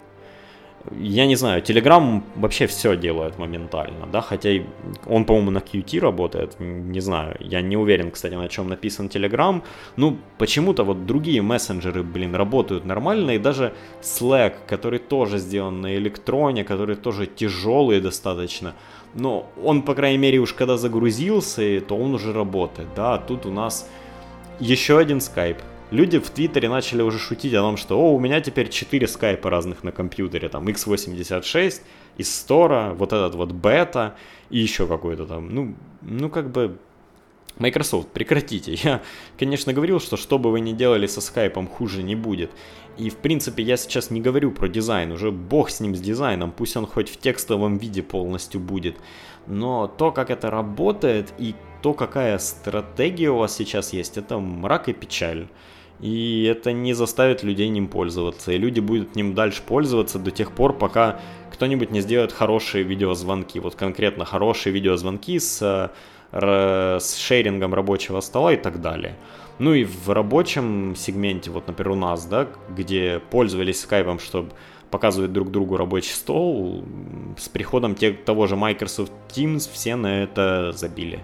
я 0.99 1.25
не 1.25 1.35
знаю, 1.35 1.61
Telegram 1.61 2.21
вообще 2.35 2.67
все 2.67 2.95
делает 2.95 3.39
моментально, 3.39 4.07
да, 4.11 4.21
хотя 4.21 4.49
он, 5.05 5.25
по-моему, 5.25 5.51
на 5.51 5.59
Qt 5.59 5.99
работает, 5.99 6.59
не 6.59 6.99
знаю, 6.99 7.35
я 7.39 7.61
не 7.61 7.77
уверен, 7.77 8.11
кстати, 8.11 8.33
на 8.33 8.47
чем 8.47 8.67
написан 8.67 9.07
Telegram, 9.07 9.61
ну, 9.97 10.17
почему-то 10.37 10.83
вот 10.83 11.05
другие 11.05 11.41
мессенджеры, 11.41 12.03
блин, 12.03 12.35
работают 12.35 12.85
нормально, 12.85 13.31
и 13.31 13.37
даже 13.37 13.73
Slack, 14.01 14.53
который 14.67 14.99
тоже 14.99 15.37
сделан 15.37 15.81
на 15.81 15.95
электроне, 15.95 16.63
который 16.63 16.95
тоже 16.95 17.25
тяжелый 17.25 18.01
достаточно, 18.01 18.73
но 19.13 19.49
он, 19.63 19.83
по 19.83 19.95
крайней 19.95 20.17
мере, 20.17 20.39
уж 20.39 20.53
когда 20.53 20.77
загрузился, 20.77 21.81
то 21.81 21.97
он 21.97 22.15
уже 22.15 22.33
работает, 22.33 22.89
да, 22.95 23.15
а 23.15 23.17
тут 23.17 23.45
у 23.45 23.51
нас 23.51 23.89
еще 24.59 24.97
один 24.99 25.17
Skype, 25.17 25.61
люди 25.91 26.17
в 26.17 26.29
Твиттере 26.29 26.69
начали 26.69 27.01
уже 27.01 27.19
шутить 27.19 27.53
о 27.53 27.61
том, 27.61 27.77
что 27.77 27.99
о, 27.99 28.13
у 28.13 28.19
меня 28.19 28.41
теперь 28.41 28.69
4 28.69 29.07
скайпа 29.07 29.49
разных 29.49 29.83
на 29.83 29.91
компьютере, 29.91 30.49
там 30.49 30.67
x86, 30.67 31.81
из 32.17 32.35
стора, 32.35 32.93
вот 32.95 33.13
этот 33.13 33.35
вот 33.35 33.51
бета 33.51 34.15
и 34.49 34.59
еще 34.59 34.87
какой-то 34.87 35.25
там. 35.25 35.53
Ну, 35.53 35.75
ну 36.01 36.29
как 36.29 36.51
бы 36.51 36.77
Microsoft, 37.57 38.09
прекратите. 38.09 38.73
Я, 38.83 39.01
конечно, 39.37 39.73
говорил, 39.73 39.99
что 39.99 40.17
что 40.17 40.39
бы 40.39 40.51
вы 40.51 40.61
ни 40.61 40.71
делали 40.71 41.07
со 41.07 41.21
скайпом, 41.21 41.67
хуже 41.67 42.03
не 42.03 42.15
будет. 42.15 42.51
И, 42.97 43.09
в 43.09 43.17
принципе, 43.17 43.63
я 43.63 43.77
сейчас 43.77 44.11
не 44.11 44.19
говорю 44.19 44.51
про 44.51 44.67
дизайн, 44.67 45.13
уже 45.13 45.31
бог 45.31 45.69
с 45.69 45.79
ним, 45.79 45.95
с 45.95 46.01
дизайном, 46.01 46.51
пусть 46.51 46.75
он 46.75 46.85
хоть 46.85 47.09
в 47.09 47.17
текстовом 47.17 47.77
виде 47.77 48.03
полностью 48.03 48.59
будет. 48.59 48.97
Но 49.47 49.87
то, 49.87 50.11
как 50.11 50.29
это 50.29 50.51
работает 50.51 51.33
и 51.37 51.55
то, 51.81 51.93
какая 51.93 52.37
стратегия 52.37 53.29
у 53.29 53.37
вас 53.37 53.55
сейчас 53.55 53.93
есть, 53.93 54.17
это 54.17 54.39
мрак 54.39 54.89
и 54.89 54.93
печаль 54.93 55.47
и 56.01 56.43
это 56.43 56.71
не 56.71 56.93
заставит 56.93 57.43
людей 57.43 57.69
ним 57.69 57.87
пользоваться. 57.87 58.51
И 58.51 58.57
люди 58.57 58.79
будут 58.79 59.15
ним 59.15 59.35
дальше 59.35 59.61
пользоваться 59.61 60.17
до 60.17 60.31
тех 60.31 60.51
пор, 60.51 60.73
пока 60.73 61.19
кто-нибудь 61.51 61.91
не 61.91 62.01
сделает 62.01 62.31
хорошие 62.31 62.83
видеозвонки. 62.83 63.59
Вот 63.59 63.75
конкретно 63.75 64.25
хорошие 64.25 64.73
видеозвонки 64.73 65.37
с, 65.37 65.91
с 66.31 67.15
шерингом 67.17 67.73
рабочего 67.75 68.19
стола 68.21 68.53
и 68.53 68.57
так 68.57 68.81
далее. 68.81 69.15
Ну 69.59 69.75
и 69.75 69.83
в 69.83 70.09
рабочем 70.09 70.95
сегменте, 70.97 71.51
вот, 71.51 71.67
например, 71.67 71.91
у 71.91 71.95
нас, 71.95 72.25
да, 72.25 72.47
где 72.75 73.21
пользовались 73.29 73.81
скайпом, 73.81 74.17
чтобы 74.17 74.49
показывать 74.89 75.31
друг 75.33 75.51
другу 75.51 75.77
рабочий 75.77 76.13
стол, 76.13 76.83
с 77.37 77.47
приходом 77.47 77.93
те, 77.93 78.11
того 78.11 78.47
же 78.47 78.55
Microsoft 78.55 79.13
Teams 79.29 79.69
все 79.71 79.95
на 79.95 80.23
это 80.23 80.71
забили. 80.73 81.23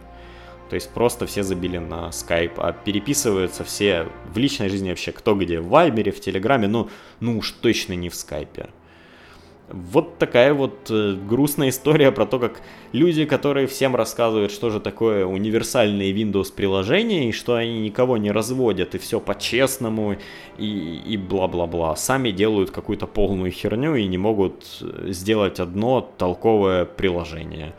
То 0.70 0.76
есть 0.76 0.90
просто 0.90 1.26
все 1.26 1.44
забили 1.44 1.78
на 1.78 2.10
Skype, 2.10 2.54
а 2.58 2.74
переписываются 2.74 3.64
все 3.64 4.08
в 4.34 4.38
личной 4.38 4.70
жизни 4.70 4.90
вообще 4.90 5.12
кто 5.12 5.36
где, 5.36 5.60
в 5.60 5.68
Вайбере, 5.68 6.12
в 6.12 6.20
Телеграме, 6.20 6.68
ну, 6.68 6.90
ну 7.20 7.38
уж 7.38 7.52
точно 7.52 7.94
не 7.94 8.10
в 8.10 8.16
Скайпе. 8.16 8.68
Вот 9.70 10.18
такая 10.18 10.54
вот 10.54 10.90
э, 10.90 11.18
грустная 11.30 11.70
история 11.70 12.14
про 12.14 12.26
то, 12.26 12.40
как 12.40 12.62
люди, 12.94 13.26
которые 13.26 13.68
всем 13.68 13.98
рассказывают, 13.98 14.54
что 14.54 14.70
же 14.70 14.80
такое 14.80 15.26
универсальные 15.26 16.14
Windows 16.14 16.54
приложения, 16.54 17.28
и 17.28 17.34
что 17.34 17.56
они 17.56 17.82
никого 17.82 18.16
не 18.16 18.32
разводят, 18.32 18.96
и 18.96 18.98
все 18.98 19.20
по-честному, 19.20 20.16
и, 20.58 21.02
и 21.06 21.18
бла-бла-бла, 21.18 21.98
сами 21.98 22.32
делают 22.32 22.72
какую-то 22.72 23.08
полную 23.08 23.52
херню 23.52 23.96
и 23.96 24.08
не 24.08 24.18
могут 24.18 24.80
э, 24.82 25.12
сделать 25.12 25.60
одно 25.60 26.00
толковое 26.18 26.86
приложение. 26.86 27.74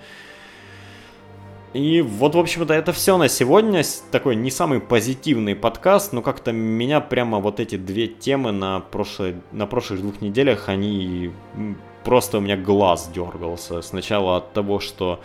И 1.75 2.01
вот, 2.01 2.35
в 2.35 2.39
общем-то, 2.39 2.73
это 2.73 2.93
все 2.93 3.19
на 3.19 3.29
сегодня. 3.29 3.83
Такой 4.11 4.37
не 4.37 4.51
самый 4.51 4.81
позитивный 4.81 5.55
подкаст, 5.55 6.13
но 6.13 6.23
как-то 6.23 6.51
меня 6.53 7.01
прямо 7.01 7.41
вот 7.41 7.61
эти 7.61 7.77
две 7.77 8.07
темы 8.07 8.53
на, 8.53 8.81
прошлой, 8.81 9.37
на 9.53 9.67
прошлых 9.67 10.01
двух 10.01 10.21
неделях, 10.23 10.69
они 10.69 11.31
просто 12.05 12.39
у 12.39 12.41
меня 12.41 12.57
глаз 12.57 13.11
дергался. 13.15 13.83
Сначала 13.83 14.39
от 14.39 14.55
того, 14.55 14.81
что 14.81 15.21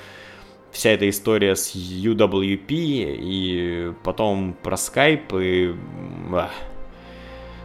вся 0.72 0.90
эта 0.90 1.10
история 1.10 1.56
с 1.56 1.76
UWP, 1.76 2.66
и 2.68 3.94
потом 4.04 4.56
про 4.62 4.76
Skype, 4.76 5.42
и... 5.42 5.76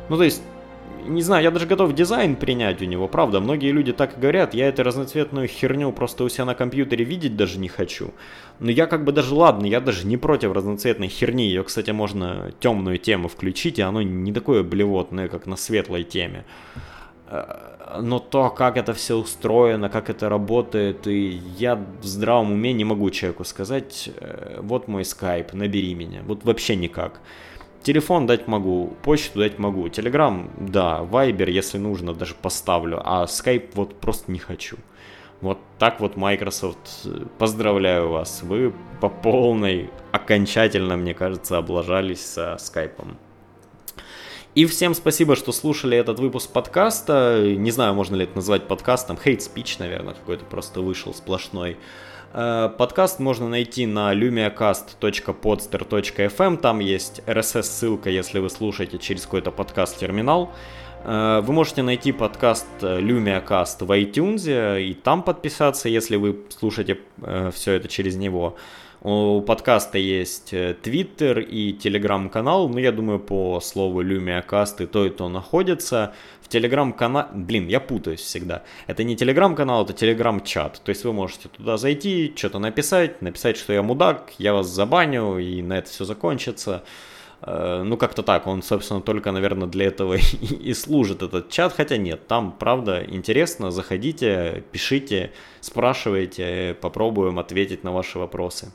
Ну, 0.08 0.16
то 0.16 0.22
есть, 0.22 0.42
не 1.06 1.22
знаю, 1.22 1.42
я 1.42 1.50
даже 1.50 1.66
готов 1.66 1.94
дизайн 1.94 2.36
принять 2.36 2.82
у 2.82 2.84
него, 2.84 3.08
правда. 3.08 3.40
Многие 3.40 3.72
люди 3.72 3.92
так 3.92 4.16
и 4.16 4.20
говорят, 4.20 4.54
я 4.54 4.68
эту 4.68 4.82
разноцветную 4.82 5.48
херню 5.48 5.92
просто 5.92 6.24
у 6.24 6.28
себя 6.28 6.44
на 6.44 6.54
компьютере 6.54 7.04
видеть 7.04 7.36
даже 7.36 7.58
не 7.58 7.68
хочу. 7.68 8.12
Но 8.60 8.70
я 8.70 8.86
как 8.86 9.04
бы 9.04 9.12
даже, 9.12 9.34
ладно, 9.34 9.66
я 9.66 9.80
даже 9.80 10.06
не 10.06 10.16
против 10.16 10.52
разноцветной 10.52 11.08
херни. 11.08 11.46
Ее, 11.46 11.64
кстати, 11.64 11.90
можно 11.90 12.52
темную 12.60 12.98
тему 12.98 13.28
включить, 13.28 13.78
и 13.78 13.82
оно 13.82 14.02
не 14.02 14.32
такое 14.32 14.62
блевотное, 14.62 15.28
как 15.28 15.46
на 15.46 15.56
светлой 15.56 16.04
теме. 16.04 16.44
Э, 17.28 18.00
но 18.00 18.18
то, 18.18 18.50
как 18.50 18.76
это 18.76 18.92
все 18.92 19.16
устроено, 19.16 19.88
как 19.88 20.10
это 20.10 20.28
работает, 20.28 21.06
и 21.06 21.40
я 21.58 21.76
в 21.76 22.04
здравом 22.04 22.52
уме 22.52 22.72
не 22.72 22.84
могу 22.84 23.10
человеку 23.10 23.44
сказать, 23.44 24.10
э, 24.16 24.58
вот 24.60 24.88
мой 24.88 25.04
скайп, 25.04 25.52
набери 25.52 25.94
меня. 25.94 26.22
Вот 26.26 26.44
вообще 26.44 26.76
никак. 26.76 27.20
Телефон 27.82 28.26
дать 28.26 28.48
могу, 28.48 28.92
почту 29.02 29.38
дать 29.38 29.58
могу, 29.58 29.88
Телеграм, 29.88 30.50
да, 30.58 31.02
Вайбер, 31.02 31.48
если 31.48 31.78
нужно, 31.78 32.12
даже 32.12 32.34
поставлю, 32.34 33.00
а 33.02 33.24
Skype 33.24 33.70
вот 33.74 33.94
просто 34.00 34.30
не 34.32 34.38
хочу. 34.38 34.76
Вот 35.40 35.58
так 35.78 36.00
вот 36.00 36.16
Microsoft, 36.16 37.06
поздравляю 37.38 38.08
вас, 38.08 38.42
вы 38.42 38.74
по 39.00 39.08
полной 39.08 39.90
окончательно, 40.10 40.96
мне 40.96 41.14
кажется, 41.14 41.56
облажались 41.56 42.24
со 42.24 42.56
скайпом. 42.58 43.16
И 44.56 44.66
всем 44.66 44.94
спасибо, 44.94 45.36
что 45.36 45.52
слушали 45.52 45.96
этот 45.96 46.18
выпуск 46.18 46.50
подкаста. 46.50 47.44
Не 47.56 47.70
знаю, 47.70 47.94
можно 47.94 48.16
ли 48.16 48.24
это 48.24 48.34
назвать 48.34 48.66
подкастом. 48.66 49.16
Hate 49.24 49.38
speech, 49.38 49.76
наверное, 49.78 50.14
какой-то 50.14 50.44
просто 50.44 50.80
вышел 50.80 51.14
сплошной. 51.14 51.76
Э, 52.32 52.70
подкаст 52.76 53.20
можно 53.20 53.48
найти 53.48 53.86
на 53.86 54.12
lumiacast.podster.fm, 54.14 56.56
там 56.58 56.80
есть 56.80 57.22
RSS-ссылка, 57.26 58.10
если 58.10 58.38
вы 58.38 58.50
слушаете 58.50 58.98
через 58.98 59.24
какой-то 59.24 59.50
подкаст-терминал. 59.50 60.52
Э, 61.04 61.40
вы 61.42 61.54
можете 61.54 61.82
найти 61.82 62.12
подкаст 62.12 62.66
LumiaCast 62.80 63.82
в 63.84 63.90
iTunes 63.90 64.82
и 64.82 64.92
там 64.92 65.22
подписаться, 65.22 65.88
если 65.88 66.16
вы 66.16 66.40
слушаете 66.50 66.98
э, 67.22 67.50
все 67.54 67.72
это 67.72 67.88
через 67.88 68.16
него. 68.16 68.56
У 69.00 69.40
подкаста 69.42 69.98
есть 69.98 70.50
Твиттер 70.82 71.38
и 71.38 71.72
Телеграм-канал, 71.72 72.68
но 72.68 72.80
я 72.80 72.90
думаю, 72.90 73.20
по 73.20 73.60
слову 73.60 74.02
LumiaCast 74.02 74.82
и 74.82 74.86
то, 74.86 75.06
и 75.06 75.10
то 75.10 75.28
находится 75.28 76.14
телеграм-канал, 76.48 77.28
блин, 77.32 77.68
я 77.68 77.80
путаюсь 77.80 78.20
всегда. 78.20 78.62
Это 78.86 79.04
не 79.04 79.16
телеграм-канал, 79.16 79.84
это 79.84 79.92
телеграм-чат. 79.92 80.80
То 80.82 80.90
есть 80.90 81.04
вы 81.04 81.12
можете 81.12 81.48
туда 81.48 81.76
зайти, 81.76 82.32
что-то 82.34 82.58
написать, 82.58 83.22
написать, 83.22 83.56
что 83.56 83.72
я 83.72 83.82
мудак, 83.82 84.32
я 84.38 84.52
вас 84.52 84.66
забаню, 84.66 85.38
и 85.38 85.62
на 85.62 85.78
это 85.78 85.90
все 85.90 86.04
закончится. 86.04 86.84
Э, 87.40 87.82
ну, 87.84 87.96
как-то 87.96 88.22
так, 88.22 88.46
он, 88.46 88.62
собственно, 88.62 89.00
только, 89.00 89.32
наверное, 89.32 89.68
для 89.68 89.86
этого 89.86 90.14
и 90.40 90.74
служит 90.74 91.22
этот 91.22 91.50
чат, 91.50 91.72
хотя 91.72 91.96
нет, 91.96 92.26
там, 92.26 92.52
правда, 92.52 93.04
интересно, 93.06 93.70
заходите, 93.70 94.64
пишите, 94.72 95.32
спрашивайте, 95.60 96.76
попробуем 96.80 97.38
ответить 97.38 97.84
на 97.84 97.92
ваши 97.92 98.18
вопросы. 98.18 98.72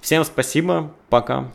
Всем 0.00 0.24
спасибо, 0.24 0.92
пока. 1.08 1.50